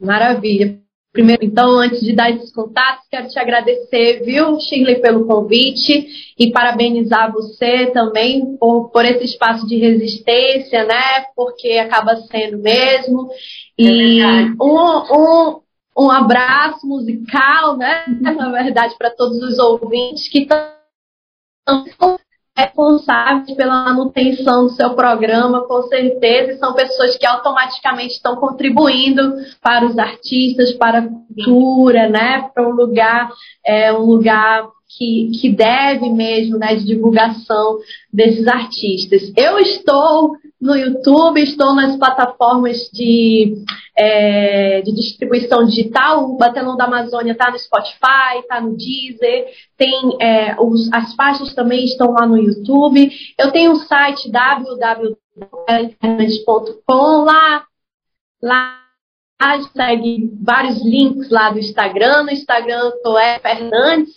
Maravilha. 0.00 0.80
Primeiro, 1.12 1.44
então, 1.44 1.70
antes 1.76 2.00
de 2.00 2.12
dar 2.12 2.30
esses 2.30 2.52
contatos, 2.52 3.04
quero 3.10 3.26
te 3.28 3.36
agradecer, 3.36 4.22
viu, 4.24 4.60
Shirley, 4.60 5.00
pelo 5.00 5.26
convite 5.26 6.06
e 6.38 6.52
parabenizar 6.52 7.32
você 7.32 7.86
também 7.86 8.56
por, 8.56 8.90
por 8.90 9.04
esse 9.04 9.24
espaço 9.24 9.66
de 9.66 9.76
resistência, 9.76 10.84
né? 10.84 11.24
Porque 11.34 11.72
acaba 11.72 12.14
sendo 12.16 12.58
mesmo. 12.58 13.28
E 13.76 14.20
é 14.20 14.44
um, 14.62 15.56
um, 15.56 15.60
um 15.98 16.10
abraço 16.10 16.86
musical, 16.86 17.76
né? 17.76 18.04
Na 18.20 18.48
verdade, 18.50 18.94
para 18.96 19.10
todos 19.10 19.42
os 19.42 19.58
ouvintes 19.58 20.28
que 20.28 20.42
estão 20.42 20.70
responsáveis 22.60 23.56
pela 23.56 23.84
manutenção 23.84 24.64
do 24.64 24.70
seu 24.70 24.90
programa, 24.90 25.66
com 25.66 25.82
certeza, 25.82 26.52
e 26.52 26.58
são 26.58 26.74
pessoas 26.74 27.16
que 27.16 27.26
automaticamente 27.26 28.14
estão 28.14 28.36
contribuindo 28.36 29.34
para 29.62 29.86
os 29.86 29.98
artistas, 29.98 30.72
para 30.72 30.98
a 30.98 31.08
cultura, 31.08 32.08
né? 32.08 32.48
Para 32.54 32.68
um 32.68 32.72
lugar, 32.72 33.30
é, 33.64 33.92
um 33.92 34.04
lugar 34.04 34.68
que, 34.96 35.30
que 35.40 35.50
deve 35.50 36.10
mesmo, 36.10 36.58
né, 36.58 36.74
de 36.74 36.84
divulgação 36.84 37.78
desses 38.12 38.46
artistas. 38.46 39.32
Eu 39.36 39.58
estou 39.58 40.32
no 40.60 40.76
YouTube, 40.76 41.40
estou 41.40 41.74
nas 41.74 41.96
plataformas 41.96 42.90
de, 42.92 43.64
é, 43.96 44.82
de 44.82 44.92
distribuição 44.92 45.64
digital. 45.64 46.24
O 46.24 46.36
Batelão 46.36 46.76
da 46.76 46.84
Amazônia 46.84 47.32
está 47.32 47.50
no 47.50 47.58
Spotify, 47.58 48.40
está 48.40 48.60
no 48.60 48.76
Deezer, 48.76 49.46
tem 49.76 50.16
é, 50.20 50.54
os, 50.60 50.92
as 50.92 51.14
faixas 51.14 51.54
também 51.54 51.86
estão 51.86 52.12
lá 52.12 52.26
no 52.26 52.36
YouTube. 52.36 53.10
Eu 53.38 53.50
tenho 53.50 53.72
um 53.72 53.76
site 53.76 54.30
www.internet.com 54.30 57.24
lá, 57.24 57.64
lá 58.42 58.76
segue 59.74 60.30
vários 60.42 60.84
links 60.84 61.30
lá 61.30 61.48
do 61.50 61.58
Instagram. 61.58 62.24
No 62.24 62.32
Instagram 62.32 62.92
eu 63.02 63.16
é 63.16 63.38
Fernandes 63.38 64.12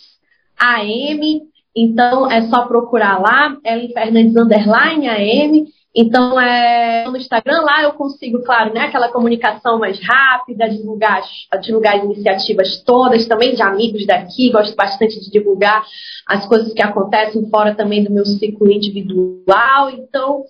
AM, 0.58 1.40
então 1.74 2.30
é 2.30 2.42
só 2.48 2.66
procurar 2.66 3.18
lá, 3.18 3.56
Ellen 3.64 3.94
Fernandes 3.94 4.36
underline 4.36 5.08
AM. 5.08 5.72
Então, 5.96 6.40
é, 6.40 7.04
no 7.04 7.16
Instagram 7.16 7.60
lá 7.62 7.82
eu 7.82 7.92
consigo, 7.92 8.42
claro, 8.42 8.74
né, 8.74 8.86
aquela 8.86 9.12
comunicação 9.12 9.78
mais 9.78 10.00
rápida, 10.00 10.68
divulgar, 10.68 11.22
divulgar 11.62 11.96
as 11.96 12.04
iniciativas 12.04 12.82
todas, 12.84 13.28
também 13.28 13.54
de 13.54 13.62
amigos 13.62 14.04
daqui, 14.04 14.50
gosto 14.50 14.74
bastante 14.74 15.20
de 15.20 15.30
divulgar 15.30 15.84
as 16.26 16.46
coisas 16.46 16.72
que 16.72 16.82
acontecem 16.82 17.48
fora 17.48 17.76
também 17.76 18.02
do 18.02 18.12
meu 18.12 18.26
ciclo 18.26 18.70
individual. 18.72 19.90
Então, 19.90 20.44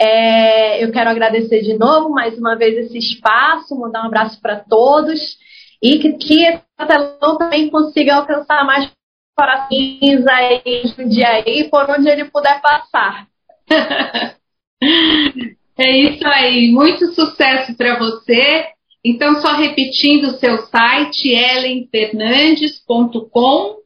é, 0.00 0.82
eu 0.82 0.90
quero 0.90 1.10
agradecer 1.10 1.60
de 1.60 1.78
novo, 1.78 2.10
mais 2.10 2.36
uma 2.36 2.56
vez, 2.56 2.76
esse 2.86 2.98
espaço, 2.98 3.78
mandar 3.78 4.02
um 4.02 4.06
abraço 4.06 4.40
para 4.40 4.56
todos 4.56 5.38
e 5.80 5.98
que, 5.98 6.14
que 6.14 6.44
esse 6.44 6.62
telão 6.88 7.38
também 7.38 7.70
consiga 7.70 8.16
alcançar 8.16 8.64
mais 8.64 8.90
corações 9.36 10.26
aí, 10.26 10.82
dia 11.08 11.28
aí, 11.28 11.68
por 11.70 11.88
onde 11.88 12.08
ele 12.08 12.24
puder 12.24 12.60
passar. 12.60 13.28
É 14.80 15.96
isso 15.96 16.26
aí, 16.26 16.72
muito 16.72 17.12
sucesso 17.12 17.76
para 17.76 17.98
você. 17.98 18.66
Então, 19.04 19.40
só 19.40 19.52
repetindo 19.54 20.24
o 20.24 20.38
seu 20.38 20.58
site, 20.66 21.28
ellenfernandes.com. 21.28 23.78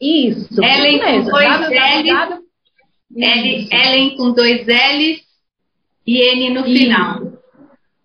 Isso. 0.00 0.62
Ellen 0.62 0.98
com 0.98 1.24
dois 1.24 1.60
L's. 1.70 2.40
L, 3.16 3.68
Ellen 3.70 4.16
com 4.16 4.32
dois 4.32 4.66
L's 4.66 5.22
e 6.06 6.20
N 6.20 6.50
no 6.50 6.64
final. 6.64 7.32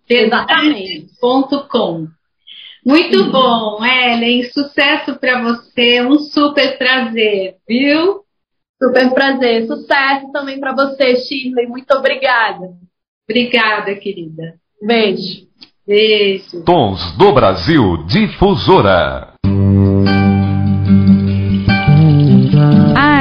Exatamente. 0.08 1.08
Ponto 1.20 1.66
com. 1.68 2.06
Muito 2.84 3.30
bom, 3.30 3.84
Ellen. 3.84 4.44
Sucesso 4.50 5.18
para 5.18 5.42
você. 5.42 6.02
Um 6.02 6.18
super 6.18 6.78
prazer, 6.78 7.56
viu? 7.68 8.24
Super 8.82 9.12
prazer. 9.12 9.66
Sucesso 9.66 10.32
também 10.32 10.58
para 10.58 10.72
você, 10.72 11.16
Shirley. 11.16 11.66
Muito 11.66 11.90
obrigada. 11.92 12.70
Obrigada, 13.28 13.94
querida. 13.94 14.54
Beijo. 14.82 15.46
Beijo. 15.86 16.64
Tons 16.64 17.16
do 17.16 17.32
Brasil 17.32 18.04
Difusora. 18.06 19.29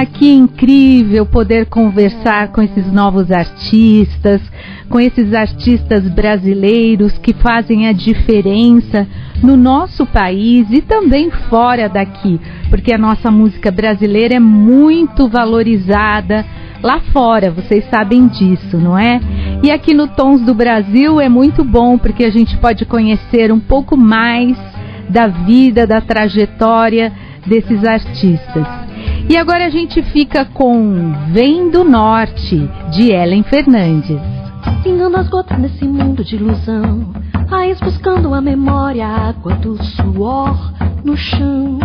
Que 0.06 0.34
incrível 0.34 1.26
poder 1.26 1.66
conversar 1.66 2.52
com 2.52 2.62
esses 2.62 2.92
novos 2.92 3.32
artistas, 3.32 4.42
com 4.90 5.00
esses 5.00 5.34
artistas 5.34 6.08
brasileiros 6.08 7.18
que 7.18 7.34
fazem 7.34 7.88
a 7.88 7.92
diferença 7.92 9.08
no 9.42 9.56
nosso 9.56 10.06
país 10.06 10.68
e 10.72 10.82
também 10.82 11.30
fora 11.50 11.88
daqui, 11.88 12.40
porque 12.70 12.94
a 12.94 12.98
nossa 12.98 13.32
música 13.32 13.72
brasileira 13.72 14.36
é 14.36 14.40
muito 14.40 15.28
valorizada 15.28 16.46
lá 16.82 17.00
fora, 17.12 17.52
vocês 17.52 17.86
sabem 17.90 18.28
disso, 18.28 18.78
não 18.78 18.98
é? 18.98 19.20
E 19.64 19.72
aqui 19.72 19.94
no 19.94 20.08
Tons 20.08 20.42
do 20.42 20.54
Brasil 20.54 21.20
é 21.20 21.30
muito 21.30 21.64
bom 21.64 21.98
porque 21.98 22.24
a 22.24 22.32
gente 22.32 22.58
pode 22.58 22.86
conhecer 22.86 23.52
um 23.52 23.60
pouco 23.60 23.98
mais 23.98 24.58
da 25.10 25.28
vida, 25.28 25.86
da 25.86 26.02
trajetória 26.02 27.12
desses 27.46 27.84
artistas. 27.84 28.89
E 29.30 29.38
agora 29.38 29.68
a 29.68 29.70
gente 29.70 30.02
fica 30.02 30.44
com 30.44 31.14
Vem 31.32 31.70
do 31.70 31.84
Norte, 31.84 32.68
de 32.90 33.12
Ellen 33.12 33.44
Fernandes. 33.44 34.20
Pingando 34.82 35.18
as 35.18 35.30
gotas 35.30 35.56
nesse 35.60 35.88
mundo 35.88 36.24
de 36.24 36.36
ilusão, 36.36 37.14
raiz 37.48 37.80
buscando 37.80 38.34
a 38.34 38.42
memória, 38.42 39.06
a 39.06 39.30
água 39.30 39.54
do 39.54 39.78
suor 39.84 40.74
no 41.06 41.16
chão. 41.16 41.78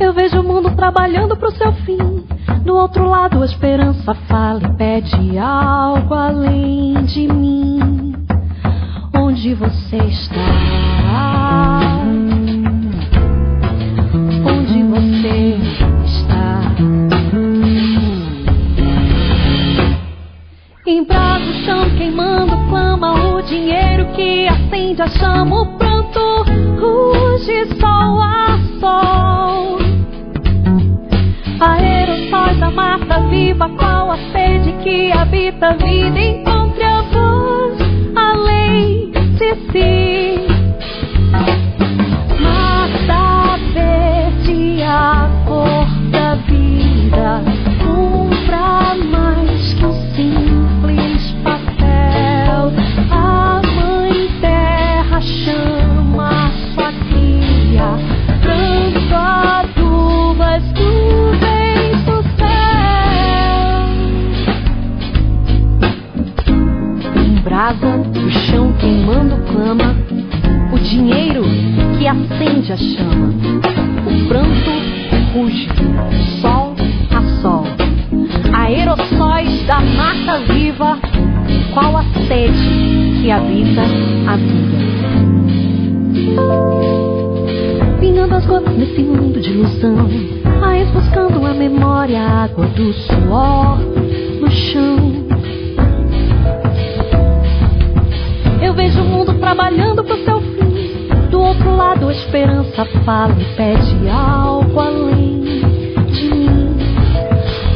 Eu 0.00 0.12
vejo 0.12 0.40
o 0.40 0.44
mundo 0.44 0.74
trabalhando 0.74 1.36
pro 1.36 1.52
seu 1.52 1.72
fim. 1.84 2.24
Do 2.64 2.74
outro 2.74 3.08
lado, 3.08 3.40
a 3.40 3.46
esperança 3.46 4.12
fala 4.12 4.60
e 4.60 4.72
pede 4.74 5.38
algo 5.38 6.14
além 6.14 7.04
de 7.04 7.28
mim. 7.28 8.12
Onde 9.14 9.54
você 9.54 9.98
está? 9.98 11.28
Chão 21.68 21.90
queimando, 21.98 22.56
clama 22.70 23.34
o 23.34 23.42
dinheiro 23.42 24.06
que 24.16 24.48
acende 24.48 25.02
a 25.02 25.06
chama, 25.06 25.60
o 25.60 25.66
pranto 25.76 26.18
ruge 26.80 27.66
sol 27.78 28.22
a 28.22 28.58
sol. 28.80 29.78
Aerossóis 31.60 32.58
da 32.58 32.70
mata 32.70 33.20
viva, 33.28 33.68
qual 33.68 34.12
a 34.12 34.16
sede 34.32 34.72
que 34.82 35.12
habita 35.12 35.68
a 35.68 35.72
vida, 35.74 36.18
encontre 36.18 36.84
a 36.84 37.02
voz 37.02 37.78
além 38.16 39.10
de 39.10 39.54
si. 39.70 40.46
Mata 42.40 43.58
verde, 43.74 44.82
a 44.84 45.28
cor 45.46 45.86
da 46.10 46.34
vida, 46.46 47.42
um 47.84 48.30
pra 48.46 48.94
mais 49.10 49.74
que 49.74 49.84
um 49.84 49.92
simples 50.14 50.37
brasa, 67.72 67.96
o 68.24 68.30
chão 68.30 68.72
queimando 68.74 69.36
clama, 69.52 69.94
o 70.72 70.78
dinheiro 70.78 71.42
que 71.98 72.06
acende 72.06 72.72
a 72.72 72.76
chama, 72.76 73.28
o 74.06 74.28
pranto 74.28 74.70
ruge, 75.34 75.68
sol 76.40 76.74
a 77.10 77.22
sol, 77.42 77.64
aerossóis 78.54 79.66
da 79.66 79.80
mata 79.80 80.38
viva, 80.50 80.98
qual 81.74 81.96
a 81.98 82.04
sede 82.26 83.20
que 83.20 83.30
habita 83.30 83.82
a 84.26 84.36
vida. 84.36 84.88
Pingando 88.00 88.34
as 88.34 88.46
gotas 88.46 88.76
nesse 88.76 89.02
mundo 89.02 89.40
de 89.40 89.50
ilusão, 89.50 90.08
raiz 90.60 90.88
buscando 90.90 91.44
a 91.44 91.52
memória, 91.52 92.20
a 92.20 92.44
água 92.44 92.66
do 92.68 92.92
suor 92.92 93.78
no 94.40 94.50
chão. 94.50 95.17
Vejo 98.78 99.02
o 99.02 99.04
mundo 99.04 99.34
trabalhando 99.40 100.04
pro 100.04 100.24
seu 100.24 100.40
fim. 100.40 101.08
Do 101.30 101.40
outro 101.40 101.76
lado, 101.76 102.08
a 102.08 102.12
esperança 102.12 102.84
fala 103.04 103.34
e 103.36 103.44
pede 103.56 104.08
algo 104.08 104.78
além 104.78 105.42
de 106.12 106.30
mim. 106.32 106.76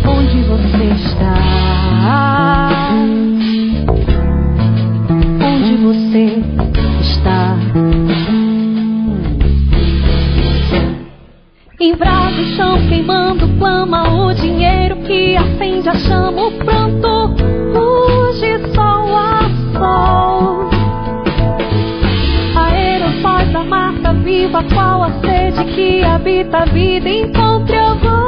Onde 0.06 0.42
você 0.42 0.84
está? 0.94 1.34
Onde 5.44 5.76
você 5.76 6.40
está? 7.00 7.56
Em 11.80 11.96
brasa 11.96 12.40
o 12.40 12.44
chão 12.54 12.88
queimando, 12.88 13.48
clama 13.58 14.24
o 14.24 14.32
dinheiro 14.34 14.98
que 14.98 15.36
acende 15.36 15.88
a 15.88 15.94
chama, 15.94 16.46
o 16.46 16.52
pranto 16.52 17.21
viva, 24.42 24.62
qual 24.74 25.04
a 25.04 25.20
sede 25.20 25.64
que 25.74 26.04
habita 26.04 26.62
a 26.62 26.64
vida, 26.66 27.08
encontre 27.08 27.78
voz 28.02 28.21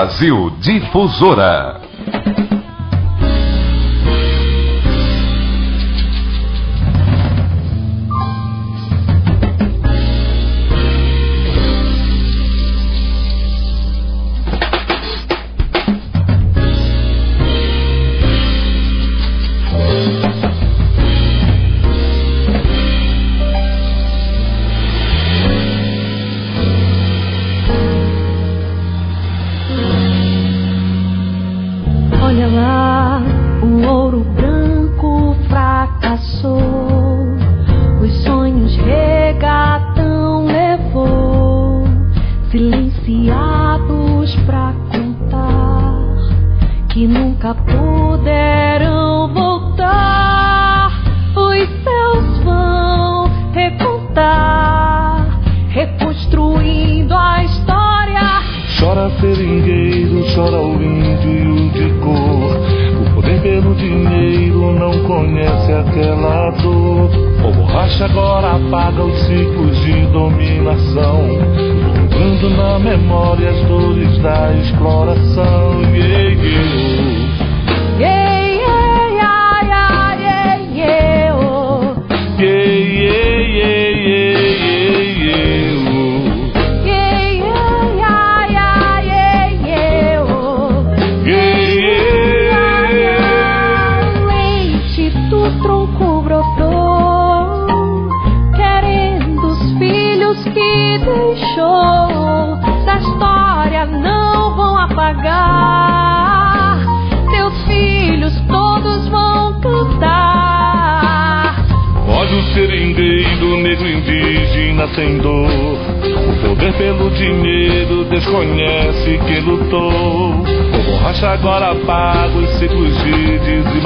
Brasil 0.00 0.56
Difusora. 0.62 1.79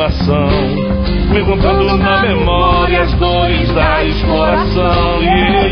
Dizimação. 0.08 0.48
Levantando 1.32 1.96
na 1.96 2.22
memória 2.22 3.02
as 3.02 3.12
dores 3.14 3.72
da 3.72 4.04
exploração. 4.04 5.22
Yeah. 5.22 5.63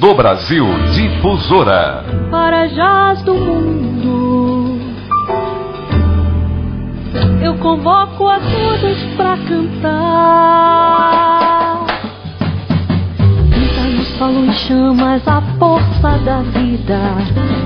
Do 0.00 0.14
Brasil 0.14 0.66
Difusora. 0.94 2.02
para 2.30 2.66
jazz 2.68 3.20
do 3.22 3.34
mundo. 3.34 4.80
Eu 7.42 7.54
convoco 7.58 8.26
a 8.26 8.40
todos 8.40 8.96
pra 9.14 9.36
cantar. 9.46 9.90
Pinta 13.50 13.82
no 13.90 14.02
solo 14.16 14.46
em 14.46 14.52
chamas 14.54 15.28
a 15.28 15.42
força 15.58 16.18
da 16.24 16.40
vida. 16.44 16.98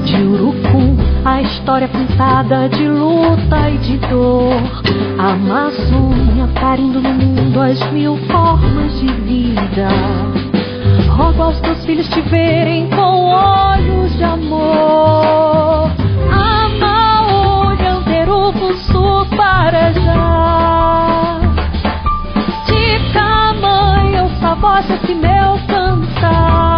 De 0.04 0.20
urucum, 0.20 0.96
a 1.24 1.40
história 1.40 1.86
pintada 1.86 2.68
de 2.68 2.88
luta 2.88 3.70
e 3.70 3.78
de 3.78 3.98
dor. 4.08 4.60
A 5.20 5.34
Amazônia 5.34 6.48
parindo 6.60 7.00
no 7.00 7.14
mundo 7.14 7.60
as 7.60 7.80
mil 7.92 8.16
formas 8.26 8.98
de 8.98 9.06
vida. 9.06 10.43
Rogo 11.14 11.44
aos 11.44 11.60
teus 11.60 11.84
filhos 11.84 12.08
te 12.08 12.20
verem 12.22 12.90
com 12.90 13.26
olhos 13.26 14.16
de 14.16 14.24
amor. 14.24 15.88
Ama 16.28 17.68
olhando 17.68 18.74
sul 18.78 19.24
para 19.36 19.92
já. 19.92 21.40
Tica 22.66 23.54
mãe, 23.60 24.22
ouça 24.22 24.48
a 24.48 24.54
voz 24.56 24.86
desse 24.88 25.14
meu 25.14 25.56
cantar. 25.68 26.73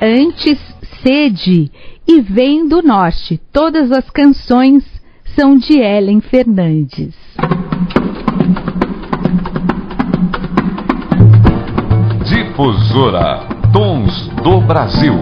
Antes 0.00 0.58
Sede 1.02 1.70
e 2.06 2.20
Vem 2.20 2.68
do 2.68 2.82
Norte. 2.82 3.40
Todas 3.52 3.90
as 3.90 4.08
canções 4.10 4.84
são 5.34 5.56
de 5.56 5.78
Ellen 5.78 6.20
Fernandes. 6.20 7.14
Difusora 12.24 13.46
Tons 13.72 14.28
do 14.42 14.60
Brasil. 14.60 15.14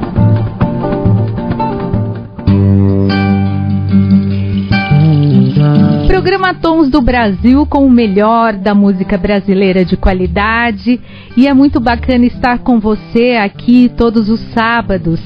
Programa 6.07 6.55
Tons 6.55 6.91
do 6.91 7.01
Brasil 7.01 7.65
com 7.67 7.87
o 7.87 7.91
melhor 7.91 8.55
da 8.55 8.75
música 8.75 9.17
brasileira 9.17 9.85
de 9.85 9.97
qualidade. 9.97 11.01
E 11.37 11.47
é 11.47 11.55
muito 11.55 11.81
bacana 11.81 12.27
estar 12.27 12.59
com 12.59 12.79
você 12.79 13.39
aqui 13.43 13.91
todos 13.97 14.29
os 14.29 14.41
sábados, 14.53 15.21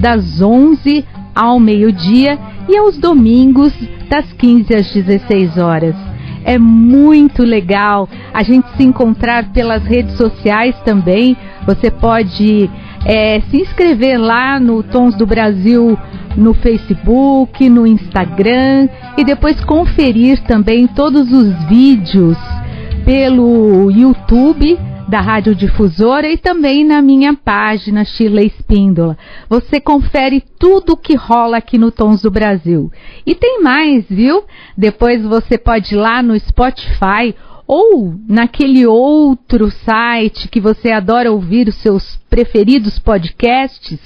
das 0.00 0.40
11 0.40 1.04
ao 1.34 1.60
meio-dia 1.60 2.38
e 2.68 2.76
aos 2.76 2.98
domingos, 2.98 3.72
das 4.08 4.32
15 4.32 4.74
às 4.74 4.92
16 4.92 5.58
horas. 5.58 5.94
É 6.44 6.58
muito 6.58 7.42
legal 7.42 8.08
a 8.32 8.42
gente 8.42 8.66
se 8.76 8.82
encontrar 8.82 9.52
pelas 9.52 9.84
redes 9.84 10.16
sociais 10.16 10.74
também. 10.84 11.36
Você 11.66 11.90
pode 11.90 12.70
é, 13.04 13.40
se 13.42 13.58
inscrever 13.58 14.18
lá 14.18 14.58
no 14.58 14.82
Tons 14.82 15.14
do 15.14 15.26
Brasil 15.26 15.98
no 16.40 16.54
Facebook, 16.54 17.68
no 17.68 17.86
Instagram 17.86 18.88
e 19.16 19.24
depois 19.24 19.62
conferir 19.62 20.42
também 20.44 20.86
todos 20.86 21.30
os 21.30 21.52
vídeos 21.68 22.38
pelo 23.04 23.90
YouTube 23.90 24.78
da 25.06 25.20
Rádio 25.20 25.54
Difusora 25.54 26.30
e 26.30 26.38
também 26.38 26.84
na 26.84 27.02
minha 27.02 27.34
página 27.34 28.04
Chile 28.04 28.46
Espíndola. 28.46 29.18
Você 29.48 29.80
confere 29.80 30.42
tudo 30.58 30.92
o 30.92 30.96
que 30.96 31.14
rola 31.14 31.56
aqui 31.56 31.76
no 31.76 31.90
Tons 31.90 32.22
do 32.22 32.30
Brasil. 32.30 32.90
E 33.26 33.34
tem 33.34 33.60
mais, 33.60 34.06
viu? 34.08 34.44
Depois 34.78 35.22
você 35.22 35.58
pode 35.58 35.94
ir 35.94 35.98
lá 35.98 36.22
no 36.22 36.38
Spotify 36.38 37.34
ou 37.66 38.14
naquele 38.28 38.86
outro 38.86 39.70
site 39.70 40.48
que 40.48 40.60
você 40.60 40.90
adora 40.90 41.30
ouvir 41.30 41.68
os 41.68 41.76
seus 41.76 42.16
preferidos 42.28 42.98
podcasts 42.98 43.98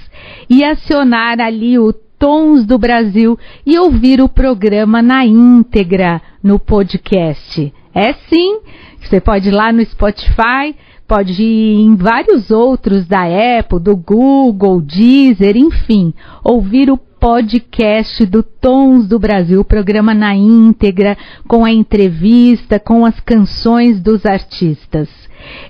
e 0.49 0.65
acionar 0.65 1.41
ali 1.41 1.79
o 1.79 1.93
Tons 1.93 2.65
do 2.65 2.79
Brasil 2.79 3.39
e 3.67 3.79
ouvir 3.79 4.21
o 4.21 4.29
programa 4.29 5.03
na 5.03 5.25
íntegra 5.27 6.23
no 6.43 6.59
podcast. 6.59 7.73
É 7.95 8.13
sim, 8.29 8.61
você 9.01 9.21
pode 9.21 9.49
ir 9.49 9.53
lá 9.53 9.73
no 9.73 9.85
Spotify, 9.85 10.75
pode 11.07 11.43
ir 11.43 11.81
em 11.81 11.95
vários 11.97 12.51
outros 12.51 13.07
da 13.07 13.25
Apple, 13.59 13.79
do 13.79 13.97
Google, 13.97 14.81
Deezer, 14.81 15.57
enfim, 15.57 16.15
ouvir 16.43 16.91
o 16.91 16.97
podcast 17.25 18.27
do 18.27 18.43
Tons 18.43 19.09
do 19.09 19.19
Brasil, 19.19 19.65
programa 19.65 20.13
na 20.13 20.37
íntegra, 20.37 21.17
com 21.49 21.65
a 21.65 21.73
entrevista, 21.73 22.79
com 22.79 23.07
as 23.07 23.19
canções 23.21 23.99
dos 23.99 24.27
artistas. 24.27 25.09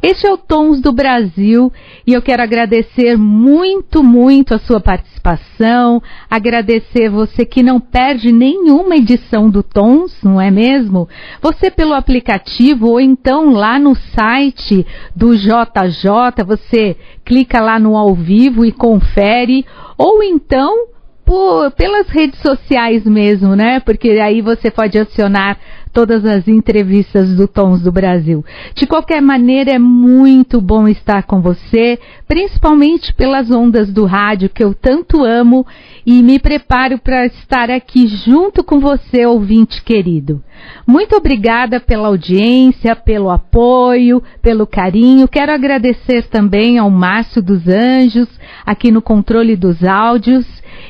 Este 0.03 0.27
é 0.27 0.33
o 0.33 0.37
Tons 0.37 0.81
do 0.81 0.93
Brasil 0.93 1.73
e 2.05 2.13
eu 2.13 2.21
quero 2.21 2.43
agradecer 2.43 3.17
muito, 3.17 4.03
muito 4.03 4.53
a 4.53 4.59
sua 4.59 4.81
participação, 4.81 6.03
agradecer 6.29 7.09
você 7.09 7.47
que 7.47 7.63
não 7.63 7.79
perde 7.79 8.33
nenhuma 8.33 8.97
edição 8.97 9.49
do 9.49 9.63
Tons, 9.63 10.25
não 10.25 10.41
é 10.41 10.51
mesmo? 10.51 11.09
Você 11.41 11.71
pelo 11.71 11.95
aplicativo 11.95 12.89
ou 12.89 13.01
então 13.01 13.53
lá 13.53 13.79
no 13.79 13.95
site 13.95 14.85
do 15.15 15.37
JJ, 15.37 16.45
você 16.45 16.97
clica 17.25 17.61
lá 17.61 17.79
no 17.79 17.97
ao 17.97 18.13
vivo 18.13 18.65
e 18.65 18.73
confere, 18.73 19.65
ou 19.97 20.21
então 20.21 20.93
por, 21.25 21.71
pelas 21.73 22.09
redes 22.09 22.41
sociais 22.41 23.05
mesmo, 23.05 23.55
né? 23.57 23.81
Porque 23.81 24.11
aí 24.11 24.41
você 24.43 24.71
pode 24.71 24.99
acionar 24.99 25.59
todas 25.95 26.27
as 26.27 26.49
entrevistas 26.49 27.37
do 27.37 27.47
Tons 27.47 27.81
do 27.81 27.93
Brasil. 27.93 28.45
De 28.75 28.85
qualquer 28.85 29.23
maneira, 29.23 29.71
é 29.71 29.79
muito 29.79 30.61
bom 30.61 30.89
estar 30.89 31.23
com 31.23 31.41
você, 31.41 31.99
principalmente 32.27 33.15
pelas 33.15 33.49
ondas 33.53 33.93
do 33.93 34.05
rádio 34.05 34.51
que 34.51 34.63
eu 34.63 34.75
tanto 34.75 35.25
amo 35.25 35.65
e 36.05 36.21
me 36.21 36.41
preparo 36.41 36.99
para 36.99 37.27
estar 37.27 37.71
aqui 37.71 38.09
junto 38.09 38.65
com 38.65 38.81
você, 38.81 39.25
ouvinte 39.25 39.83
querido. 39.85 40.43
Muito 40.85 41.15
obrigada 41.17 41.79
pela 41.79 42.09
audiência, 42.09 42.97
pelo 42.97 43.31
apoio, 43.31 44.21
pelo 44.43 44.67
carinho. 44.67 45.29
Quero 45.29 45.53
agradecer 45.53 46.27
também 46.27 46.77
ao 46.77 46.91
Márcio 46.91 47.41
dos 47.41 47.69
Anjos, 47.69 48.29
aqui 48.67 48.91
no 48.91 49.01
controle 49.01 49.55
dos 49.55 49.85
áudios, 49.85 50.45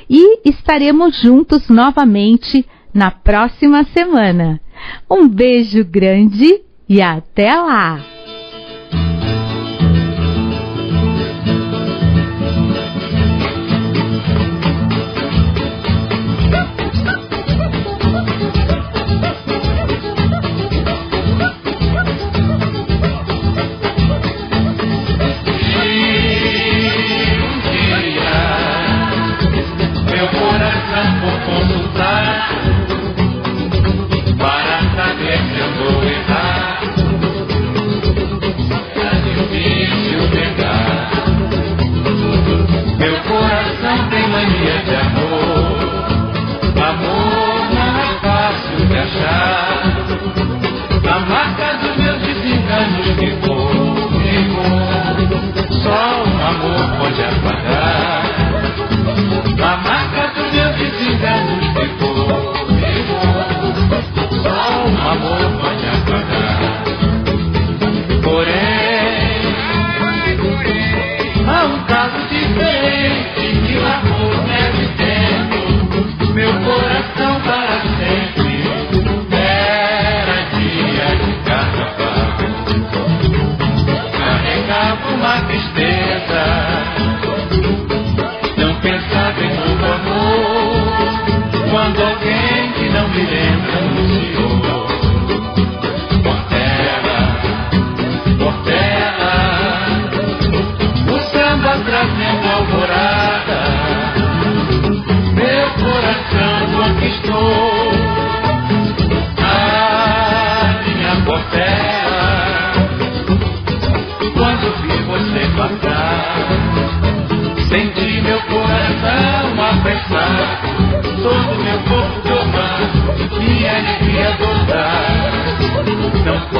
e 0.08 0.48
estaremos 0.48 1.20
juntos 1.20 1.68
novamente 1.68 2.66
na 2.94 3.10
próxima 3.10 3.84
semana. 3.84 4.60
Um 5.10 5.28
beijo 5.28 5.84
grande 5.84 6.60
e 6.88 7.00
até 7.00 7.54
lá! 7.54 8.04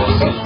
Dios. 0.07 0.43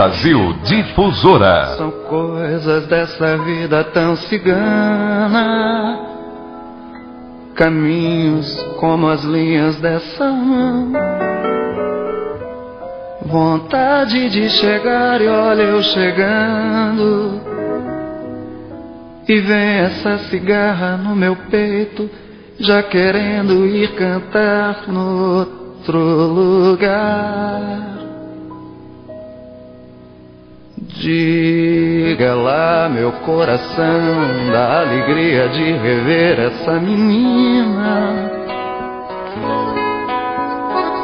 Brasil 0.00 0.54
Difusora. 0.64 1.76
São 1.76 1.90
coisas 1.90 2.86
dessa 2.86 3.36
vida 3.36 3.84
tão 3.84 4.16
cigana. 4.16 6.00
Caminhos 7.54 8.50
como 8.78 9.08
as 9.08 9.22
linhas 9.24 9.76
dessa 9.76 10.24
mão. 10.24 10.92
Vontade 13.26 14.30
de 14.30 14.48
chegar 14.48 15.20
e 15.20 15.28
olha 15.28 15.64
eu 15.64 15.82
chegando. 15.82 17.38
E 19.28 19.38
vem 19.38 19.80
essa 19.80 20.16
cigarra 20.30 20.96
no 20.96 21.14
meu 21.14 21.36
peito, 21.50 22.08
já 22.58 22.82
querendo 22.82 23.66
ir 23.66 23.94
cantar 23.96 24.84
no 24.88 25.40
outro 25.40 25.98
lugar. 25.98 27.99
Diga 31.00 32.34
lá, 32.34 32.90
meu 32.90 33.10
coração, 33.24 34.52
da 34.52 34.80
alegria 34.82 35.48
de 35.48 35.72
rever 35.72 36.38
essa 36.38 36.72
menina. 36.72 38.30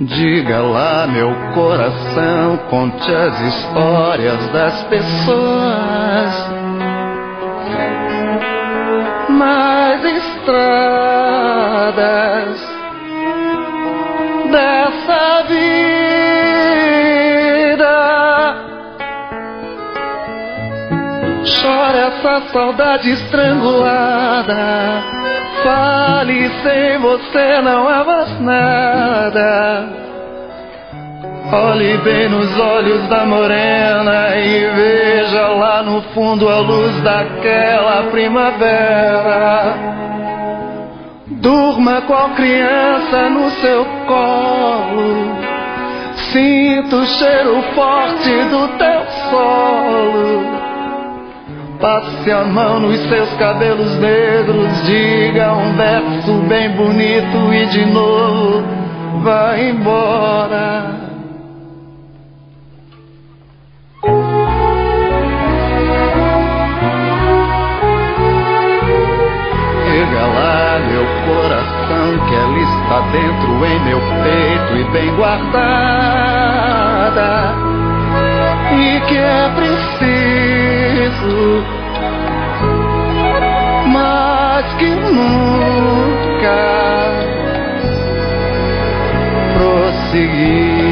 Diga 0.00 0.62
lá, 0.62 1.06
meu 1.06 1.32
coração, 1.54 2.56
conte 2.68 3.08
as 3.14 3.40
histórias 3.40 4.48
das 4.48 4.82
pessoas 4.88 6.59
mais 9.50 10.04
estradas 10.04 11.40
dessa 14.50 15.42
vida. 15.48 15.84
Chora 21.60 21.98
essa 21.98 22.40
saudade 22.52 23.10
estrangulada. 23.10 24.62
Fale 25.64 26.48
sem 26.62 26.98
você 26.98 27.60
não 27.62 27.88
há 27.88 28.04
mais 28.04 28.40
nada. 28.40 30.09
Olhe 31.52 31.98
bem 31.98 32.28
nos 32.28 32.58
olhos 32.60 33.08
da 33.08 33.26
morena 33.26 34.36
e 34.36 34.70
veja 34.70 35.48
lá 35.48 35.82
no 35.82 36.00
fundo 36.14 36.48
a 36.48 36.60
luz 36.60 37.00
daquela 37.02 38.04
primavera. 38.04 39.74
Durma 41.26 42.02
qual 42.02 42.30
criança 42.30 43.28
no 43.30 43.50
seu 43.50 43.84
colo. 44.06 45.40
Sinta 46.32 46.96
o 46.96 47.06
cheiro 47.06 47.62
forte 47.74 48.30
do 48.44 48.68
teu 48.78 49.02
solo. 49.28 50.60
Passe 51.80 52.30
a 52.30 52.44
mão 52.44 52.78
nos 52.78 52.98
seus 53.08 53.32
cabelos 53.34 53.98
negros, 53.98 54.86
diga 54.86 55.52
um 55.54 55.72
verso 55.72 56.32
bem 56.46 56.70
bonito 56.76 57.52
e 57.52 57.66
de 57.66 57.86
novo 57.86 58.62
vá 59.24 59.58
embora. 59.58 60.99
Que 72.30 72.34
ela 72.34 72.58
está 72.58 73.00
dentro 73.10 73.66
em 73.66 73.80
meu 73.80 74.00
peito 74.22 74.76
e 74.76 74.84
bem 74.92 75.14
guardada. 75.16 76.10
E 78.72 79.00
que 79.08 79.16
é 79.16 79.48
preciso, 79.56 81.34
mas 83.86 84.72
que 84.74 84.94
nunca 84.94 86.60
prosseguir. 89.58 90.89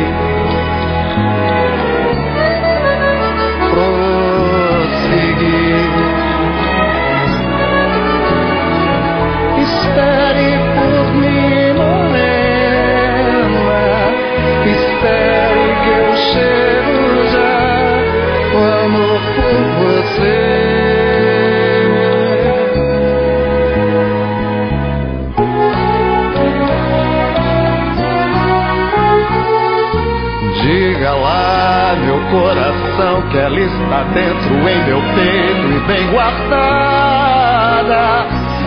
Coração 32.31 33.23
que 33.31 33.39
ela 33.39 33.61
está 33.61 34.03
dentro 34.15 34.69
em 34.69 34.85
meu 34.85 35.01
peito 35.15 35.73
e 35.73 35.81
bem 35.87 36.11
guardada. 36.11 37.47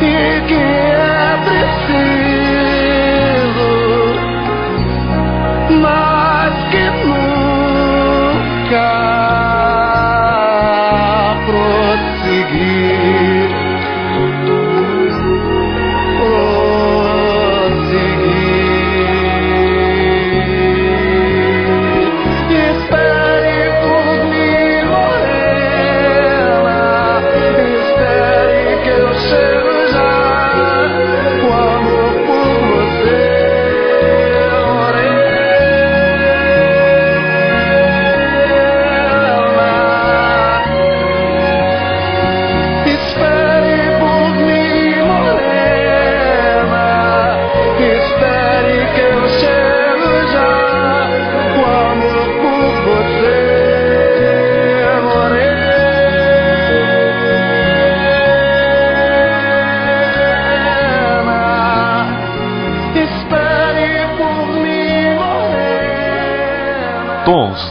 E 0.02 0.42
que 0.48 0.56
é 0.56 1.38
preciso 1.46 2.11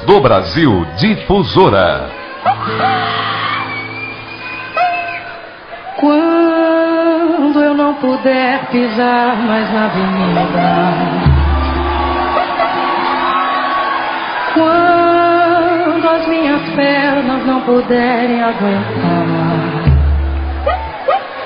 do 0.07 0.21
Brasil 0.21 0.87
Difusora. 0.97 2.11
Quando 5.99 7.61
eu 7.63 7.75
não 7.75 7.95
puder 7.95 8.67
pisar 8.71 9.37
mais 9.37 9.73
na 9.73 9.85
avenida. 9.87 11.21
Quando 14.55 16.09
as 16.09 16.27
minhas 16.27 16.63
pernas 16.75 17.47
não 17.47 17.61
puderem 17.63 18.43
aguentar. 18.43 19.51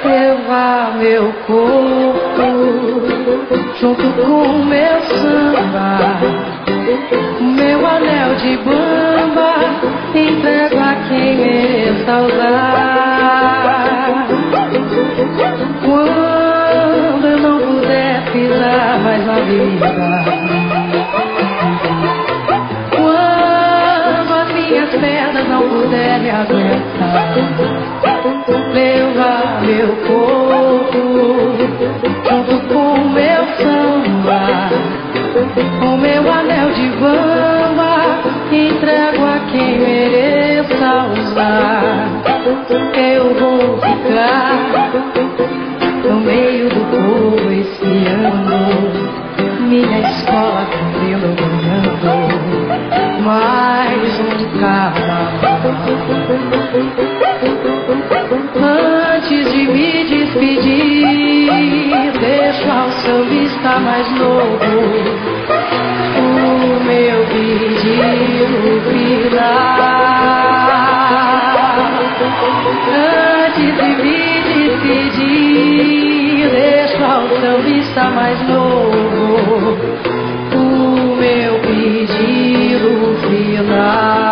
Levar 0.05 0.93
meu 0.99 1.33
corpo 1.47 2.15
junto 3.81 4.03
com 4.23 4.65
meu 4.65 5.01
samba 5.01 6.55
meu 7.75 7.87
anel 7.87 8.37
de 8.37 8.57
bamba 8.59 9.55
entrego 10.15 10.79
a 10.79 10.95
quem 11.09 11.37
mereça 11.37 12.21
usar. 12.21 13.35
Quando 15.85 17.27
eu 17.27 17.39
não 17.39 17.59
puder 17.59 18.23
pisar 18.31 19.01
mais 19.03 19.27
na 19.27 19.41
vida. 19.41 20.25
Quando 22.91 24.33
as 24.41 24.53
minhas 24.53 24.91
pernas 24.91 25.49
não 25.49 25.69
puderem 25.69 26.31
aguentar. 26.31 27.35
levar 28.73 29.63
meu 29.63 29.89
corpo 30.07 31.03
junto 32.29 32.55
com 32.69 33.09
meu 33.09 33.45
samba, 33.59 34.43
o 35.83 35.97
meu 35.97 36.33
anel 36.33 36.71
de 36.73 36.89
bamba, 37.01 37.54
Eu 43.05 43.35
vou 43.35 43.77
ficar 43.77 44.91
no 46.05 46.21
meio 46.21 46.71
do 46.71 46.81
povo 46.91 47.53
espiando 47.53 48.59
minha 49.69 50.01
escola 50.09 50.67
cabelo 50.71 51.35
ganhando 51.37 52.09
mais 53.23 54.21
um 54.21 54.59
carnaval. 54.59 55.33
Antes 59.17 59.53
de 59.53 59.63
me 59.69 60.05
despedir, 60.05 61.05
deixo 62.19 62.71
ao 62.71 62.91
sambista 62.91 63.81
mais 63.81 64.11
novo 64.13 64.65
o 66.17 66.85
meu 66.85 67.27
pedido 67.27 68.81
final. 68.91 70.54
Antes 72.87 73.75
de 73.77 73.89
me 74.03 74.43
despedir, 74.81 76.51
deixo 76.51 77.03
ao 77.05 77.29
sambista 77.41 78.11
mais 78.11 78.41
novo 78.49 79.79
o 80.55 81.17
meu 81.17 81.53
pedido 81.61 83.17
final. 83.29 84.24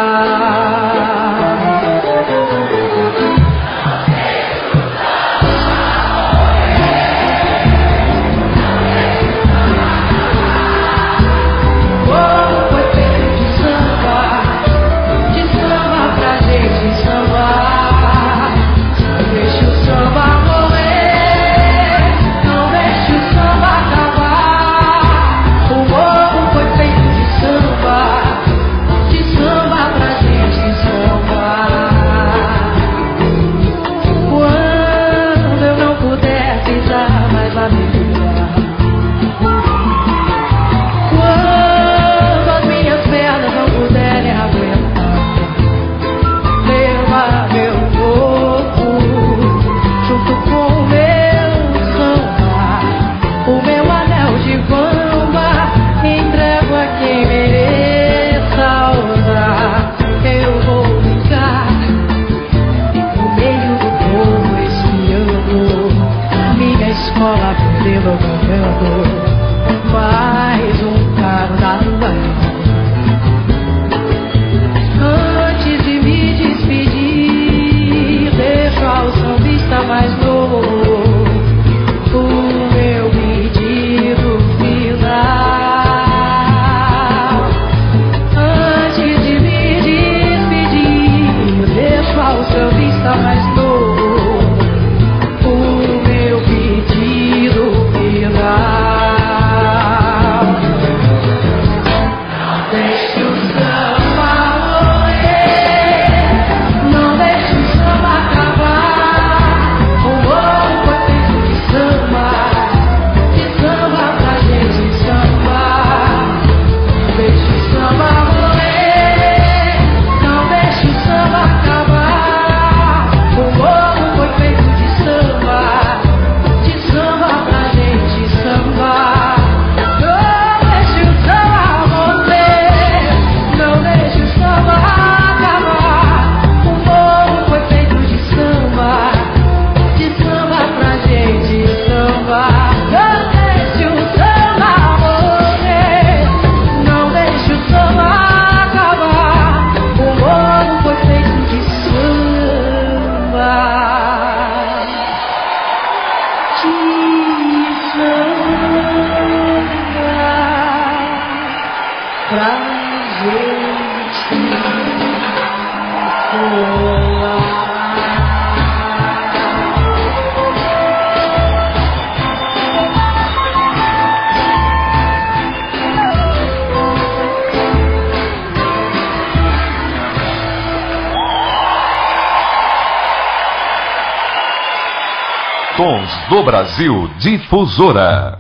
Brasil 186.63 187.11
Difusora. 187.19 188.39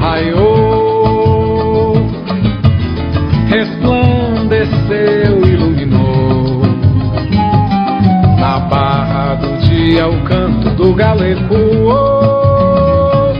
Raiou, 0.00 1.94
resplandeceu, 3.46 5.46
iluminou. 5.46 6.62
Na 8.36 8.58
barra 8.58 9.36
do 9.36 9.58
dia 9.58 10.08
o 10.08 10.24
canto 10.24 10.70
do 10.70 10.92
galo 10.92 11.22
ecoou. 11.22 13.32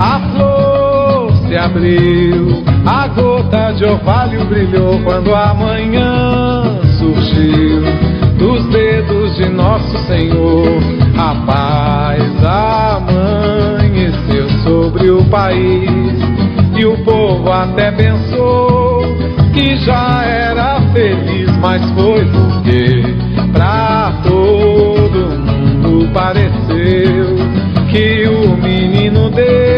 A 0.00 0.18
flor 0.32 1.36
se 1.46 1.58
abriu 1.58 2.64
a 2.86 3.06
gota 3.08 3.29
de 3.80 3.86
orvalho 3.86 4.44
brilhou 4.44 5.00
quando 5.04 5.34
a 5.34 5.54
manhã 5.54 6.62
surgiu 6.98 7.80
dos 8.36 8.62
dedos 8.66 9.36
de 9.36 9.48
nosso 9.48 9.96
Senhor. 10.06 10.66
A 11.16 11.34
paz 11.46 12.22
amanheceu 12.44 14.50
sobre 14.62 15.10
o 15.10 15.24
país 15.30 16.12
e 16.78 16.84
o 16.84 16.94
povo 17.04 17.50
até 17.50 17.90
pensou 17.90 19.00
que 19.54 19.74
já 19.76 20.26
era 20.26 20.82
feliz, 20.92 21.50
mas 21.56 21.82
foi 21.92 22.26
porque 22.26 23.02
pra 23.50 24.12
todo 24.22 25.40
mundo 25.40 26.06
pareceu 26.12 27.34
que 27.90 28.28
o 28.28 28.54
menino 28.58 29.30
Deus 29.30 29.69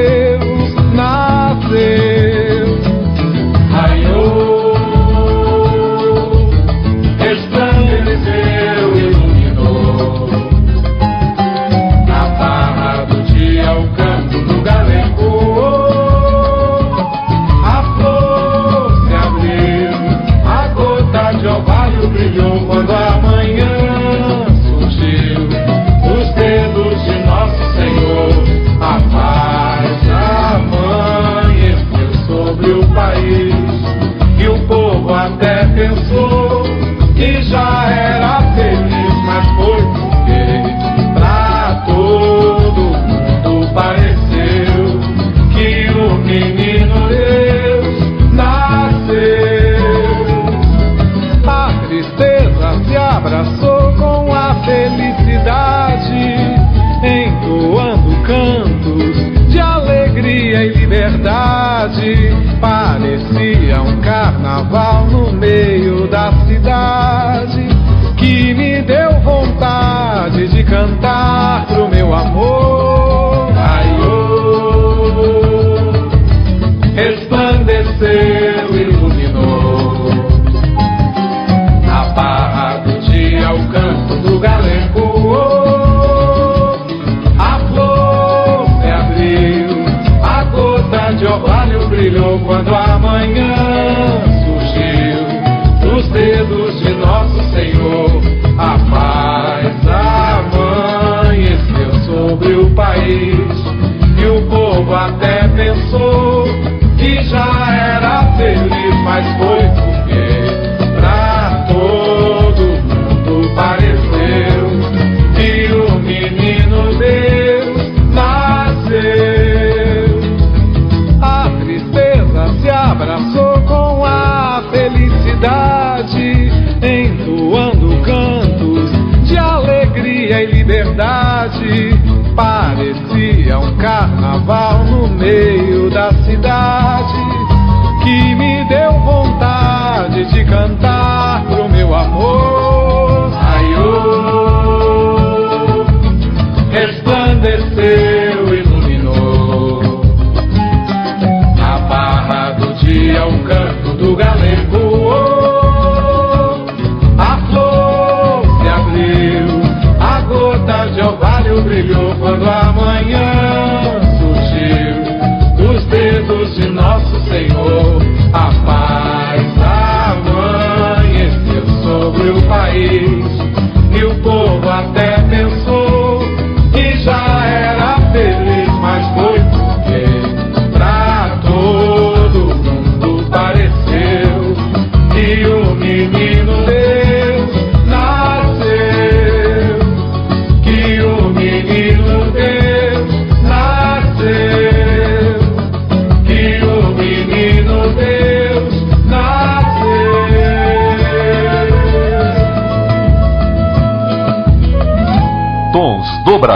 cidade. 130.93 131.99
Parecia 132.35 133.59
um 133.59 133.77
carnaval 133.77 134.85
no 134.85 135.09
meio 135.09 135.91
da 135.91 136.13
cidade. 136.25 136.82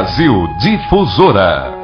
Brasil 0.07 0.55
Difusora. 0.55 1.76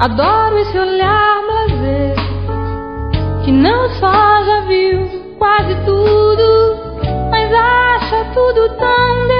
Adoro 0.00 0.58
esse 0.58 0.78
olhar 0.78 1.42
blazer 1.42 2.14
que 3.44 3.50
não 3.50 3.90
só 3.98 4.44
já 4.44 4.60
viu 4.60 5.34
quase 5.38 5.74
tudo, 5.84 7.00
mas 7.32 7.52
acha 7.52 8.24
tudo 8.32 8.76
tão. 8.76 9.37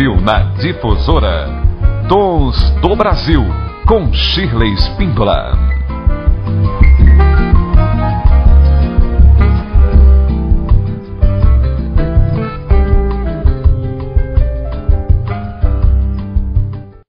ouviu 0.00 0.20
na 0.20 0.40
difusora 0.58 1.46
dos 2.08 2.70
do 2.80 2.96
Brasil, 2.96 3.44
com 3.86 4.10
Shirley 4.14 4.72
Spindola. 4.74 5.69